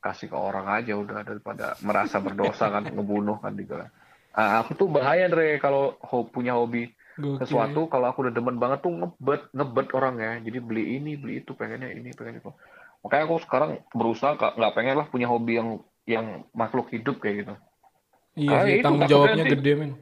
[0.00, 3.92] Kasih ke orang aja udah daripada merasa berdosa kan ngebunuh kan juga
[4.32, 6.88] Ah, aku tuh bahaya Dre kalau ho- punya hobi.
[7.16, 7.48] Gokil.
[7.48, 10.32] sesuatu kalau aku udah demen banget tuh ngebet ngebet orang ya.
[10.44, 12.52] Jadi beli ini beli itu pengennya ini pengen itu.
[13.00, 17.54] Makanya aku sekarang berusaha nggak pengen lah punya hobi yang yang makhluk hidup kayak gitu.
[18.36, 19.92] Iya Ah, sih, itu tanggung jawabnya nanti- gede men.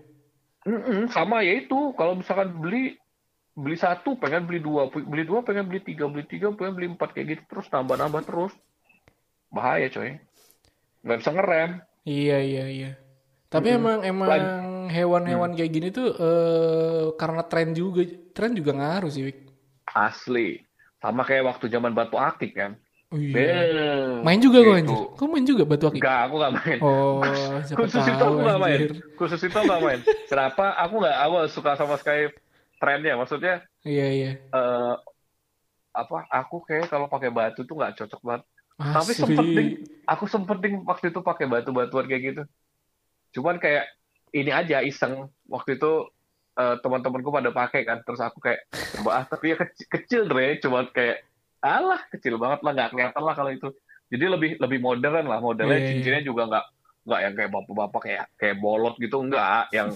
[0.65, 2.97] Mm-mm, sama ya itu kalau misalkan beli
[3.53, 7.13] beli satu pengen beli dua beli dua pengen beli tiga beli tiga pengen beli empat
[7.13, 8.53] kayak gitu terus nambah nambah terus.
[9.49, 10.17] Bahaya coy.
[11.05, 11.71] Nggak bisa ngerem.
[12.05, 12.91] Iya iya iya.
[13.49, 14.29] Tapi emang emang
[14.89, 18.03] hewan-hewan kayak gini tuh eh, karena tren juga
[18.33, 19.25] tren juga ngaruh sih.
[19.25, 19.39] Wik.
[19.87, 20.59] asli.
[20.99, 22.81] Sama kayak waktu zaman batu akik kan
[23.15, 23.31] Oh, iya.
[23.31, 24.27] Bel.
[24.27, 24.79] Main juga kok Gitu.
[24.83, 24.99] anjir.
[25.15, 26.03] Kau main juga batu akik?
[26.03, 26.79] Enggak, aku nggak main.
[26.83, 27.23] Oh,
[27.65, 28.79] siapa khusus itu tahu aku nggak main
[29.15, 32.23] khusus itu aku nggak main kenapa aku nggak aku suka sama sekali
[32.77, 34.31] trennya maksudnya Iya iya.
[34.43, 34.95] eh
[35.95, 38.43] apa aku kayak kalau pakai batu tuh nggak cocok banget
[38.75, 39.23] tapi Asli.
[39.23, 39.69] sempet ding
[40.05, 42.43] aku sempet ding waktu itu pakai batu-batuan kayak gitu
[43.33, 43.87] cuman kayak
[44.33, 46.11] ini aja iseng waktu itu
[46.57, 50.59] eh, teman-temanku pada pakai kan terus aku kayak coba ah tapi ya kecil, kecil deh
[50.59, 51.23] cuman kayak
[51.65, 53.69] alah kecil banget lah nggak kelihatan lah kalau itu
[54.13, 55.91] jadi lebih lebih modern lah modelnya Iya, iya.
[55.97, 56.65] cincinnya juga nggak
[57.05, 59.89] nggak yang kayak bapak-bapak kayak kayak bolot gitu enggak yang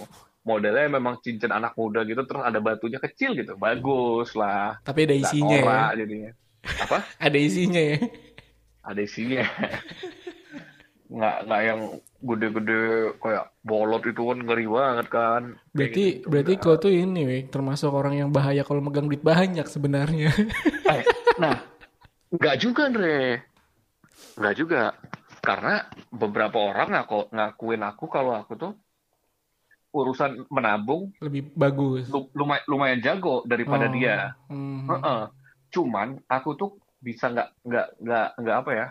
[0.43, 5.15] modelnya memang cincin anak muda gitu terus ada batunya kecil gitu bagus lah Tapi ada
[5.15, 5.93] isinya ya.
[5.95, 6.31] jadinya
[6.65, 6.99] apa
[7.29, 7.97] Ada isinya ya.
[8.81, 9.45] ada isinya
[11.09, 11.81] nggak nggak yang
[12.19, 12.83] gede-gede
[13.17, 15.43] kayak bolot itu kan ngeri banget kan
[15.73, 16.27] Berarti gitu.
[16.29, 20.29] berarti kau tuh ini termasuk orang yang bahaya kalau megang duit banyak sebenarnya.
[21.39, 21.55] Nah
[22.29, 23.41] nggak juga Andre
[24.39, 24.83] nggak juga
[25.43, 28.73] karena beberapa orang ngaku, ngakuin aku kalau aku tuh
[29.95, 32.11] urusan menabung Lebih bagus.
[32.13, 34.17] lu- lumayan, lumayan jago daripada Oh, dia
[34.51, 34.87] hmm.
[34.93, 35.21] Heeh.
[35.69, 36.71] cuman aku tuh
[37.01, 38.87] bisa nggak nggak nggak nggak apa ya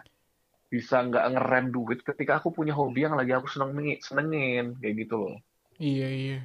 [0.67, 5.15] bisa nggak ngerem duit ketika aku punya hobi yang lagi aku seneng senengin kayak gitu
[5.15, 5.37] loh
[5.77, 6.39] Iya iya.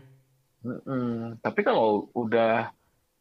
[0.63, 1.41] Mm-mm.
[1.41, 2.69] Tapi kalau udah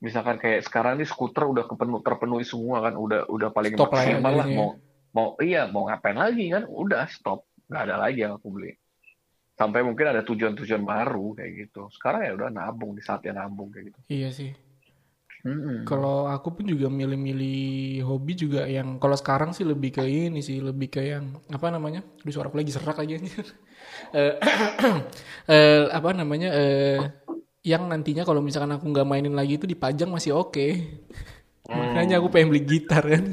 [0.02, 4.18] misalkan kayak sekarang nih skuter udah kepenuh terpenuhi semua kan, udah udah paling Stop ya
[4.18, 4.70] maksimal lah mau
[5.14, 8.74] mau iya mau ngapain lagi kan, udah stop nggak ada lagi yang aku beli.
[9.56, 11.86] Sampai mungkin ada tujuan-tujuan baru kayak gitu.
[11.94, 14.00] Sekarang ya udah nabung di saatnya nabung kayak gitu.
[14.10, 14.52] Iya sih.
[15.42, 15.90] Mm-mm.
[15.90, 20.62] Kalau aku pun juga milih-milih hobi juga yang kalau sekarang sih lebih ke ini sih,
[20.62, 22.06] lebih ke yang apa namanya?
[22.22, 23.46] Aduh suara aku lagi serak lagi anjir.
[24.14, 24.38] Eh,
[25.54, 26.54] eh, apa namanya?
[26.54, 27.02] eh
[27.62, 30.68] yang nantinya kalau misalkan aku nggak mainin lagi itu dipajang masih oke.
[31.64, 33.24] Makanya aku pengen beli gitar kan.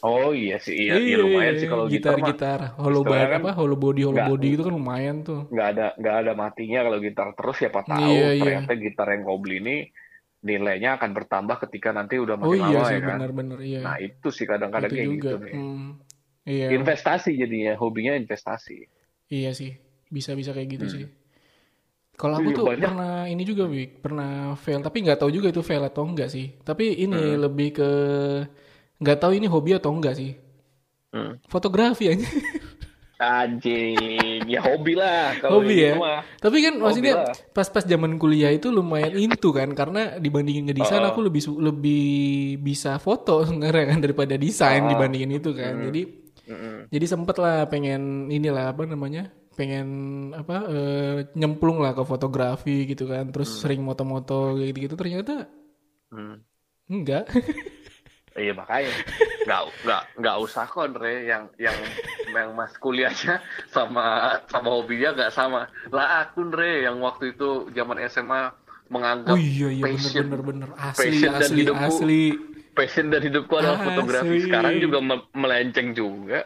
[0.00, 3.52] Oh iya sih, iya, iya lumayan sih kalau gitar mah gitar hollow body kan apa
[3.52, 5.40] hollow body hollow nggak- body itu kan lumayan tuh.
[5.48, 8.40] nggak ada nggak ada matinya kalau gitar terus siapa tahu Iya, iya.
[8.40, 9.76] ternyata gitar yang kau beli ini
[10.40, 13.08] nilainya akan bertambah ketika nanti udah Oh makin iya lama sih ya kan.
[13.12, 13.80] benar-benar iya.
[13.80, 15.20] Nah itu sih kadang-kadang kayak juga.
[15.20, 15.52] gitu nih.
[15.54, 15.88] Hmm,
[16.44, 16.66] iya.
[16.70, 18.76] Investasi jadinya, hobinya investasi.
[19.26, 19.72] Iya sih,
[20.06, 21.04] bisa-bisa kayak gitu sih.
[22.14, 22.86] Kalau aku Iya, tuh banyak.
[22.86, 26.54] pernah ini juga, Wik, pernah fail, tapi nggak tahu juga itu fail atau enggak sih.
[26.60, 27.42] Tapi ini Hmm.
[27.42, 27.90] lebih ke
[28.96, 30.38] nggak tahu ini hobi atau enggak sih.
[31.10, 31.42] Hmm.
[31.44, 32.22] Fotografi aja.
[33.14, 35.94] Anjing, ya hobi lah kalau Hobi ya?
[35.94, 36.26] mah.
[36.36, 37.34] Tapi kan maksudnya lah.
[37.50, 41.08] pas-pas zaman kuliah itu lumayan into kan karena dibandingin ngedesain Oh.
[41.08, 42.06] aku lebih lebih
[42.58, 44.90] bisa foto sebenarnya kan daripada desain Oh.
[44.90, 45.78] dibandingin itu kan.
[45.84, 46.02] Jadi
[46.44, 46.90] Mm-mm.
[46.90, 49.88] jadi sempet lah pengen inilah apa namanya pengen
[50.34, 55.46] apa eh, nyemplung lah ke fotografi gitu kan terus sering moto-moto gitu gitu ternyata
[56.10, 56.42] Hmm.
[56.86, 57.26] enggak
[58.34, 58.90] Iya makanya
[59.46, 61.78] nggak nggak nggak usah kok Andre yang yang
[62.34, 63.38] yang mas kuliahnya
[63.70, 64.02] sama
[64.50, 65.70] sama hobinya nggak sama.
[65.94, 68.50] Lah aku Andre yang waktu itu zaman SMA
[68.90, 72.22] menganggap Oh iya iya passion, bener bener bener asli passion dan asli hidupku asli.
[72.74, 73.86] passion dan hidupku adalah Asli.
[73.86, 74.36] fotografi.
[74.42, 76.38] Sekarang juga me- melenceng juga.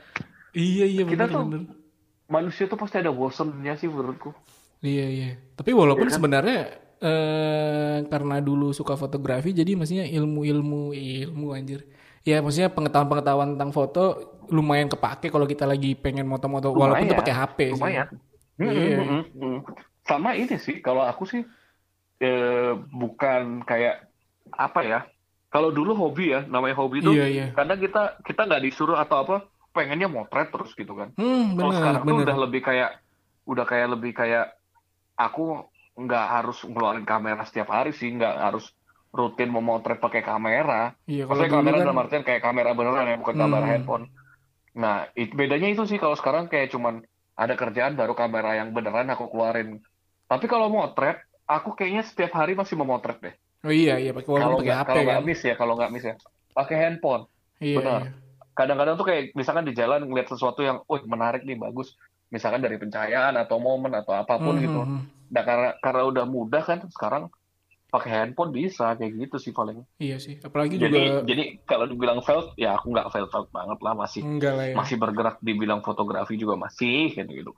[0.52, 1.62] Iya iya Kita bener tuh bener.
[2.28, 4.30] Manusia tuh pasti ada bosennya sih menurutku.
[4.84, 5.30] Iya iya.
[5.58, 6.16] Tapi walaupun Iya kan?
[6.20, 6.60] sebenarnya
[6.98, 11.88] eh karena dulu suka fotografi jadi maksudnya ilmu-ilmu ilmu anjir.
[12.22, 14.02] Ya maksudnya pengetahuan-pengetahuan tentang foto
[14.52, 17.74] lumayan kepake kalau kita lagi pengen moto-moto walaupun Lumayan, pakai HP sih.
[17.80, 18.06] Lumayan.
[18.58, 18.98] Iya.
[18.98, 19.58] Mm, mm, mm.
[20.02, 21.44] Sama ini sih, kalau aku sih
[22.18, 24.08] eh, bukan kayak
[24.50, 25.00] apa ya?
[25.48, 27.46] Kalau dulu hobi ya, namanya hobi itu Iya iya.
[27.56, 29.36] kadang kita kita nggak disuruh atau apa,
[29.78, 31.08] pengennya motret terus gitu kan.
[31.14, 32.26] Hmm, Kalau benar sekarang tuh benar.
[32.26, 32.90] udah lebih kayak
[33.46, 34.44] udah kayak lebih kayak
[35.14, 35.44] aku
[35.98, 38.64] nggak harus ngeluarin kamera setiap hari sih, nggak harus
[39.14, 40.94] rutin memotret pakai kamera.
[41.06, 43.72] Iya kalau Maksudnya kamera kan dalam artian kayak kamera beneran ya, bukan kamera Hmm.
[43.72, 44.04] handphone.
[44.78, 47.02] Nah, it- bedanya itu sih kalau sekarang kayak cuman
[47.38, 49.78] ada kerjaan baru kamera yang beneran aku keluarin.
[50.28, 51.18] Tapi kalau motret,
[51.48, 53.34] aku kayaknya setiap hari masih memotret deh.
[53.66, 55.06] Oh iya iya pakai Kalau pakai nggak HP kalau kan.
[55.08, 56.14] nggak miss ya, kalau nggak miss ya,
[56.54, 57.22] pakai handphone.
[57.58, 58.00] Iya benar.
[58.06, 58.10] iya.
[58.58, 61.94] Kadang-kadang tuh kayak misalkan di jalan ngeliat sesuatu yang, wih menarik nih, bagus.
[62.34, 64.82] Misalkan dari pencahayaan atau momen atau apa pun Hmm, gitu.
[64.82, 65.02] hmm, hmm.
[65.30, 67.30] Nah, karena karena udah mudah kan sekarang
[67.88, 69.80] pakai handphone bisa kayak gitu sih paling.
[69.96, 70.36] Iya sih.
[70.44, 74.20] Apalagi Jadi juga jadi kalau dibilang felt ya aku nggak felt felt banget lah masih
[74.28, 74.74] enggak lah ya.
[74.76, 77.50] masih bergerak dibilang fotografi juga masih gitu gitu.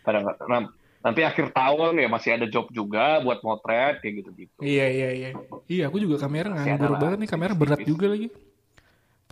[0.00, 0.72] Kadang nah,
[1.04, 4.60] nanti akhir tahun ya masih ada job juga buat motret kayak gitu gitu.
[4.64, 5.30] Iya iya iya.
[5.68, 8.32] Iya aku juga kamera nganggur banget nih kamera berat juga lagi.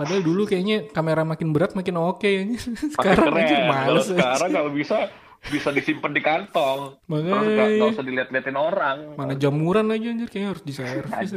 [0.01, 2.43] Padahal dulu kayaknya kamera makin berat makin oke ya.
[2.49, 3.61] Makin Sekarang aja keren.
[3.61, 4.07] Kalau males.
[4.07, 4.97] sekarang kalau bisa
[5.43, 6.81] bisa disimpan di kantong.
[6.99, 8.97] Terus nggak Makanya nggak usah dilihat-liatin orang.
[9.15, 11.31] mana jamuran lagi anjir kayaknya harus diservis.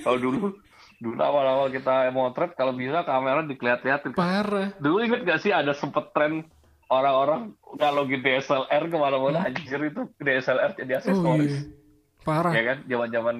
[0.00, 0.58] Kalau dulu
[0.98, 4.14] dulu awal-awal kita motret kalau bisa kamera dilihat-liatin.
[4.14, 4.74] Parah.
[4.78, 6.46] Dulu inget gak sih ada sempet tren
[6.86, 11.54] orang-orang ngalogin DSLR ke mana-mana anjir itu DSLR jadi Oh aksesoris.
[11.56, 11.60] iya.
[12.22, 12.52] Parah.
[12.52, 13.36] Ya kan, zaman-zaman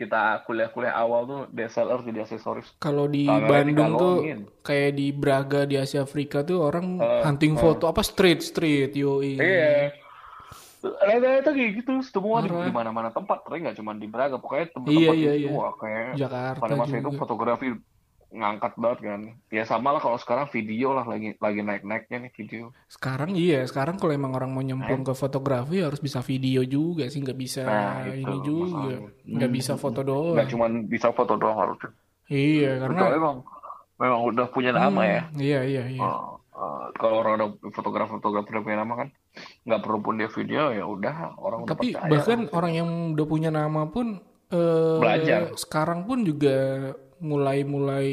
[0.00, 2.72] kita kuliah-kuliah awal tuh DSLR jadi aksesoris.
[2.80, 4.14] Kalau di Kamera Bandung tuh
[4.64, 7.60] kayak di Braga di Asia Afrika tuh orang Eh, hunting eh.
[7.60, 9.36] foto apa street street yoi.
[9.36, 9.92] Iya.
[10.80, 12.64] Rata-rata kayak gitu, semua di, Parah.
[12.64, 15.48] di mana-mana tempat, tapi nggak cuma di Braga, pokoknya tempat-tempat Iya, itu iya, iya.
[15.52, 17.20] semua kayak Jakarta pada masa itu juga.
[17.20, 17.66] fotografi
[18.30, 19.20] ngangkat banget kan.
[19.48, 22.70] Ya sama lah kalau sekarang video lah lagi lagi naik-naiknya nih video.
[22.86, 27.18] Sekarang iya, sekarang kalau emang orang mau nyemplung ke fotografi harus bisa video juga sih,
[27.18, 29.56] nggak bisa Nah, itu ini juga, nggak Hmm.
[29.56, 30.34] bisa foto doang.
[30.34, 31.90] Nggak cuma bisa foto doang harusnya.
[32.26, 33.36] Iya, karena memang
[33.96, 35.22] memang udah punya nama Hmm, ya.
[35.36, 36.00] Iya iya iya.
[36.00, 39.08] Oh, eh, kalau orang udah fotografer-fotografer udah punya nama kan,
[39.64, 42.08] nggak perlu pun dia video ya udah orang udah Tapi percaya.
[42.08, 45.54] bahkan orang yang udah punya nama pun eh, Belajar.
[45.54, 46.90] sekarang pun juga
[47.20, 48.10] mulai-mulai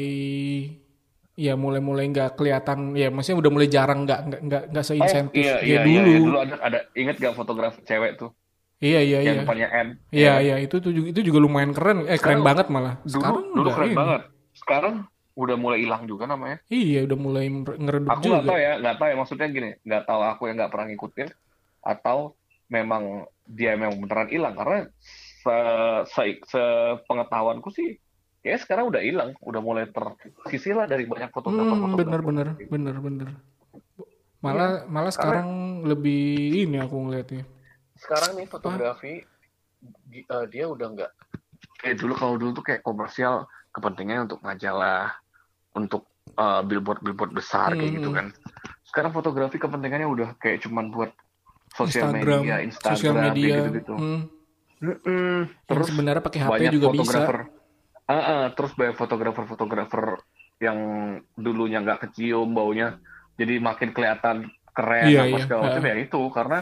[1.34, 5.38] ya mulai-mulai nggak kelihatan ya maksudnya udah mulai jarang nggak nggak nggak nggak Oh seinsentif
[5.38, 5.88] iya ya iya dulu.
[5.88, 6.18] iya, iya.
[6.20, 8.30] dulu ada ada inget gak fotografer cewek tuh
[8.78, 9.30] Iya iya iya.
[9.34, 9.88] yang depannya M.
[10.14, 12.94] Iya iya itu tuh juga, itu juga lumayan keren eh keren Sekarang- banget malah.
[13.02, 13.96] Dulu Sekarang dulu nggak keren ini.
[13.98, 14.20] banget.
[14.54, 14.94] Sekarang
[15.34, 16.56] udah mulai hilang juga namanya.
[16.70, 18.46] Iya udah mulai ngeredup Aku nggak juga.
[18.46, 21.28] tahu ya, nggak tahu ya maksudnya gini, nggak tahu aku yang nggak pernah ngikutin
[21.82, 22.18] atau
[22.68, 23.02] memang
[23.50, 24.78] dia memang beneran hilang karena
[25.42, 25.56] se,
[26.06, 27.98] se, sepengetahuanku sih
[28.40, 31.98] ya sekarang udah hilang, udah mulai tersisih lah dari banyak Hmm, fotografer-fotografer.
[31.98, 33.28] bener bener bener bener.
[34.38, 35.48] Malah malah sekarang
[35.82, 36.22] lebih
[36.60, 37.42] ini aku ngeliatnya.
[37.94, 39.26] Sekarang nih fotografi
[40.04, 41.10] di- eh, dia udah nggak
[41.76, 45.10] kayak dulu kalau dulu tuh kayak komersial kepentingannya untuk majalah,
[45.72, 47.96] untuk eh, billboard-billboard besar kayak Hmm.
[47.96, 48.26] gitu kan.
[48.84, 51.10] Sekarang fotografi kepentingannya udah kayak cuman buat
[51.70, 53.54] sosial Instagram, media, Instagram sosial kayak media.
[53.58, 53.94] gitu-gitu.
[53.94, 54.20] Hmm.
[55.66, 57.18] Terus sebenarnya pakai HP juga bisa.
[58.08, 60.24] Ah, ah, terus banyak fotografer-fotografer
[60.58, 60.78] yang
[61.36, 62.96] dulunya nggak kecium baunya,
[63.36, 65.44] jadi makin kelihatan keren Iya, apa iya.
[65.44, 65.88] segala macam Ah.
[65.88, 66.58] ya itu karena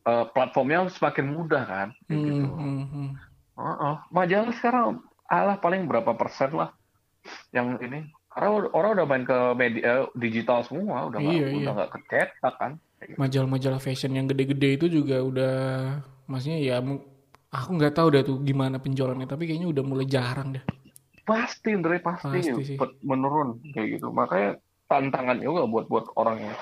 [0.00, 2.46] eh, platformnya semakin mudah kan, Hmm, gitu.
[2.48, 3.08] hmm.
[3.54, 3.94] Heeh.
[4.10, 4.86] Majalah sekarang
[5.28, 6.72] alah paling berapa persen lah
[7.52, 11.46] yang ini karena or- orang udah main ke media eh, digital semua udah nggak Iya,
[11.46, 11.70] udah iya.
[11.76, 12.72] nggak kecetak kan
[13.16, 15.56] Majalah-majalah fashion yang gede-gede itu juga udah,
[16.26, 16.76] maksudnya ya,
[17.48, 20.64] aku nggak tahu dah tuh gimana penjualannya, tapi kayaknya udah mulai jarang deh.
[21.30, 22.74] Pasti Andre pasti, Pasti
[23.06, 24.58] menurun kayak gitu makanya
[24.90, 26.56] tantangan juga buat buat orang yang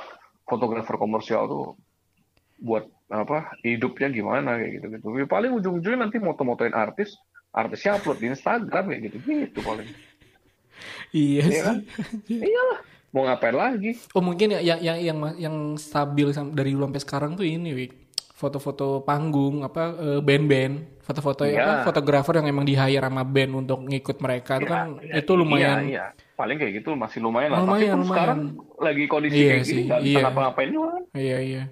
[0.44, 1.64] fotografer komersial tuh
[2.60, 7.16] buat apa hidupnya gimana kayak gitu gitu paling ujung-ujungnya nanti moto-motoin artis
[7.56, 9.88] artisnya upload di Instagram kayak gitu gitu paling
[11.10, 11.76] Iya kan?
[12.28, 12.38] sih.
[12.46, 17.02] iyalah mau ngapain lagi Oh mungkin ya yang yang yang, yang stabil dari dulu sampai
[17.02, 17.92] sekarang tuh ini, Wik.
[18.38, 21.58] Foto-foto panggung apa eh, band-band, foto-foto Iya.
[21.58, 25.14] apa fotografer yang emang di hire sama band untuk ngikut mereka itu Ya, kan ya,
[25.18, 26.04] itu lumayan Iya, iya.
[26.32, 27.60] Paling kayak gitu masih lumayan lah.
[27.60, 28.06] Lumayan, Tapi lumayan.
[28.08, 28.40] sekarang
[28.78, 30.18] lagi kondisi Iya kayak sih, gini iya.
[30.22, 30.88] ngapa-ngapain juga.
[30.88, 31.02] kan.
[31.12, 31.62] iya iya.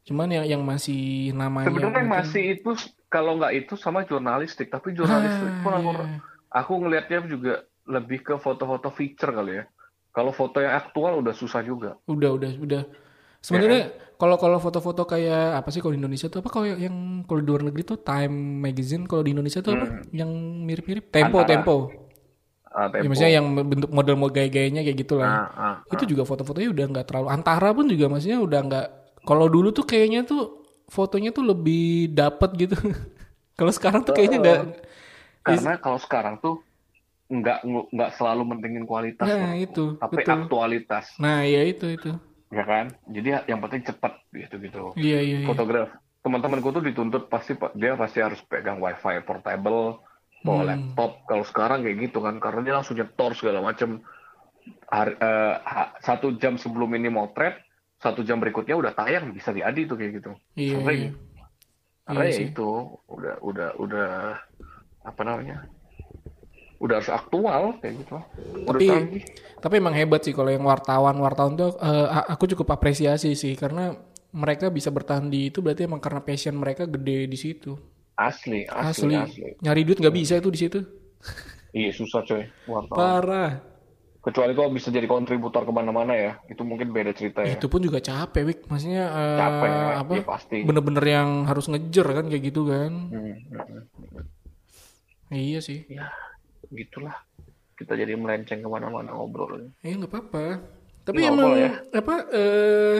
[0.00, 2.70] Cuman yang yang masih namanya Sebenarnya mungkin- masih itu
[3.06, 6.06] kalau nggak itu sama jurnalistik, tapi jurnalistik Ah, pun aku iya.
[6.48, 9.64] aku ngelihatnya juga lebih ke foto-foto feature kali ya.
[10.10, 11.94] Kalau foto yang aktual udah susah juga.
[12.04, 12.82] Udah, udah, udah.
[13.40, 17.24] Sebenarnya Iya kalau kalau foto-foto kayak apa sih kalau di Indonesia tuh apa kalau yang,
[17.24, 19.86] kalau di luar negeri tuh Time Magazine kalau di Indonesia tuh apa?
[20.12, 20.30] Yang
[20.68, 21.48] mirip-mirip Tempo, Hmm.
[21.48, 21.48] Antara.
[21.48, 21.76] Tempo.
[22.70, 25.42] Ah, Ya, maksudnya yang bentuk model mau gaya-gayanya kayak gitu lah.
[25.42, 28.86] Ah, ah, Itu juga foto-fotonya udah nggak terlalu antara pun juga maksudnya udah nggak
[29.26, 32.76] kalau dulu tuh kayaknya tuh fotonya tuh lebih dapet gitu.
[33.58, 34.60] kalau sekarang tuh kayaknya nggak
[35.40, 36.62] Karena kalau sekarang tuh
[37.30, 40.34] nggak nggak selalu mentingin kualitas, Nah, itu, tapi betul.
[40.34, 42.10] aktualitas, Nah, ya itu itu.
[42.50, 42.90] Ya kan?
[43.06, 44.84] Jadi yang penting cepat gitu gitu.
[44.98, 45.46] Iya, iya, iya.
[45.46, 45.88] Fotograf
[46.20, 50.04] teman-temanku tuh dituntut pasti dia pasti harus pegang wifi portable,
[50.44, 50.68] bawa Hmm.
[50.68, 51.10] laptop.
[51.24, 54.04] Kalau sekarang kayak gitu kan, karena dia langsung nyetor segala macam.
[54.92, 55.54] Hari- eh,
[56.04, 57.64] satu jam sebelum ini motret,
[57.96, 60.32] satu jam berikutnya udah tayang bisa diadi tuh kayak gitu.
[60.58, 61.00] Iya, Sering.
[61.00, 61.10] iya.
[62.04, 62.68] Karena Iya ya itu
[63.08, 64.10] udah udah udah
[65.06, 65.64] apa namanya?
[66.80, 68.16] Udah harus aktual kayak gitu.
[68.64, 69.22] Udah Tapi- canggih.
[69.60, 73.92] Tapi emang hebat sih kalau yang wartawan wartawan tuh eh, aku cukup apresiasi sih karena
[74.32, 77.76] mereka bisa bertahan di itu berarti emang karena passion mereka gede di situ.
[78.16, 79.12] asli, Asli.
[79.12, 79.48] asli, asli.
[79.60, 80.80] Nyari duit nggak bisa itu di situ.
[81.72, 82.44] Iya susah coy.
[82.66, 82.92] wartawan.
[82.92, 83.50] Parah.
[84.20, 87.56] Kecuali kau bisa jadi kontributor ke mana-mana ya, itu mungkin beda cerita ya.
[87.56, 88.60] Itu pun juga capek, Wik.
[88.68, 90.12] Maksudnya eh, Capek, apa?
[90.12, 90.56] ya pasti.
[90.60, 92.92] Bener-bener yang harus ngejer kan kayak gitu kan.
[93.08, 94.24] Hmm, hmm, hmm.
[95.32, 95.88] Iya sih.
[95.88, 96.12] Ya,
[96.68, 97.16] gitulah.
[97.74, 99.72] Kita jadi melenceng ke mana-mana ngobrol.
[99.80, 100.44] Iya nggak apa-apa.
[101.00, 101.70] Tapi Nggak emang apa ya.
[101.96, 102.98] apa eh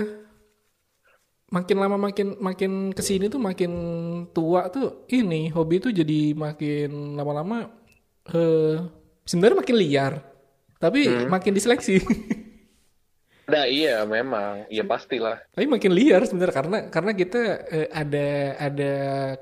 [1.50, 3.72] makin lama makin makin ke sini tuh makin
[4.30, 7.68] tua tuh ini hobi tuh jadi makin lama-lama
[8.30, 8.76] eh
[9.26, 10.12] sebenarnya makin liar.
[10.80, 11.28] Tapi Hmm.
[11.28, 12.00] makin diseleksi.
[13.50, 15.42] Nah iya memang, iya pastilah.
[15.50, 18.28] Tapi makin liar sebenarnya karena karena kita eh, ada
[18.62, 18.92] ada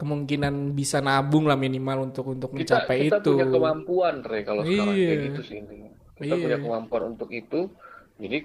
[0.00, 3.30] kemungkinan bisa nabung lah minimal untuk untuk Kita mencapai kita itu.
[3.36, 5.08] punya kemampuan, Re, kalau sekarang Iya.
[5.12, 5.90] kayak gitu sih intinya.
[6.16, 6.42] Kita Iya.
[6.48, 7.60] punya kemampuan untuk itu.
[8.16, 8.38] Jadi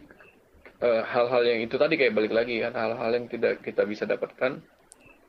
[0.83, 4.59] eh, hal-hal yang itu tadi kayak balik lagi kan, hal-hal yang tidak kita bisa dapatkan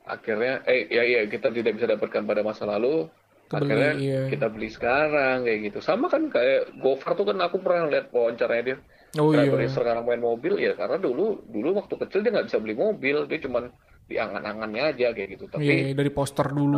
[0.05, 3.09] akhirnya eh ya iya kita tidak bisa dapatkan pada masa lalu
[3.49, 4.21] Kebeli, akhirnya iya.
[4.29, 8.63] kita beli sekarang kayak gitu sama kan kayak Gofar tuh kan aku pernah lihat wawancaranya
[8.65, 8.77] dia
[9.15, 9.47] Oh iya.
[9.47, 13.25] Dia sekarang main mobil ya karena dulu dulu waktu kecil dia nggak bisa beli mobil
[13.25, 13.71] dia cuman
[14.05, 16.77] di angan-angannya aja kayak gitu tapi Iya, dari poster dulu.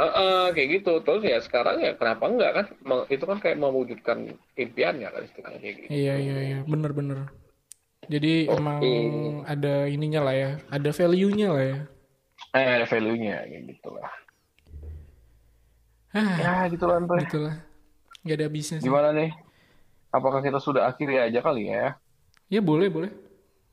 [0.00, 2.66] eh, eh, kayak gitu terus ya sekarang ya kenapa enggak kan
[3.06, 4.18] itu kan kayak mewujudkan
[4.56, 7.28] impiannya kan istilahnya kayak gitu Iya iya iya bener-bener.
[8.08, 8.56] Jadi Oke.
[8.56, 8.80] emang
[9.44, 11.78] ada ininya lah ya, ada value-nya lah ya.
[12.56, 14.08] eh ada value-nya kayak gitu lah
[16.16, 17.20] Ah, ya gitu lah Andre.
[17.28, 17.54] gitulah.
[18.24, 18.80] Gak ada sih.
[18.80, 19.30] gimana nih
[20.10, 21.96] apakah kita sudah akhiri aja kali ya
[22.48, 23.12] Ya boleh boleh.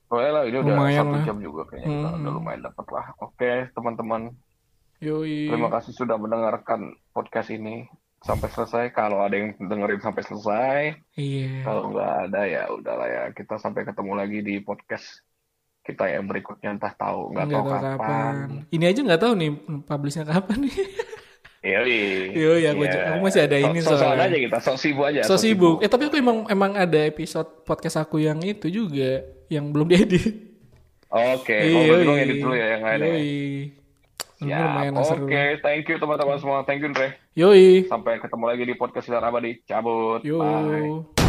[0.06, 1.24] boleh lah ini udah Lumayan satu lah.
[1.24, 2.20] jam juga kayaknya kita Hmm.
[2.20, 4.22] udah lumayan dapat lah oke teman-teman
[4.98, 5.52] Yoi.
[5.52, 6.82] Terima kasih sudah mendengarkan
[7.12, 7.84] podcast ini
[8.18, 8.84] sampai selesai.
[8.90, 10.80] Kalau ada yang dengerin sampai selesai,
[11.14, 11.62] Iya.
[11.62, 13.24] kalau nggak ada ya udahlah ya.
[13.30, 15.20] Kita sampai ketemu lagi di podcast
[15.84, 17.94] kita yang berikutnya entah tahu nggak Nggak tahu tahu kapan.
[18.00, 18.36] kapan.
[18.72, 19.52] Ini aja nggak tahu nih
[19.84, 20.74] publishnya kapan nih.
[21.66, 21.82] Iya,
[22.30, 24.30] Yoi, aku aja- aku masih ada ini so, soalnya.
[24.30, 25.26] aja kita, sok sibuk aja.
[25.26, 25.76] so sok sibuk.
[25.82, 30.54] Eh tapi aku emang emang ada episode podcast aku yang itu juga yang belum diedit.
[31.10, 32.22] Oke, ngobrol dulu yoi.
[32.22, 33.08] edit dulu ya yang lain ya.
[33.10, 33.34] Yoi.
[34.46, 35.26] Lumayan Oke, seru.
[35.64, 36.62] thank you teman-teman semua.
[36.68, 37.18] Thank you Andre.
[37.34, 37.88] Yoi.
[37.90, 39.58] Sampai ketemu lagi di podcast Sinar Abadi.
[39.66, 40.22] Cabut.
[40.22, 40.38] Yo.
[40.38, 41.25] Bye.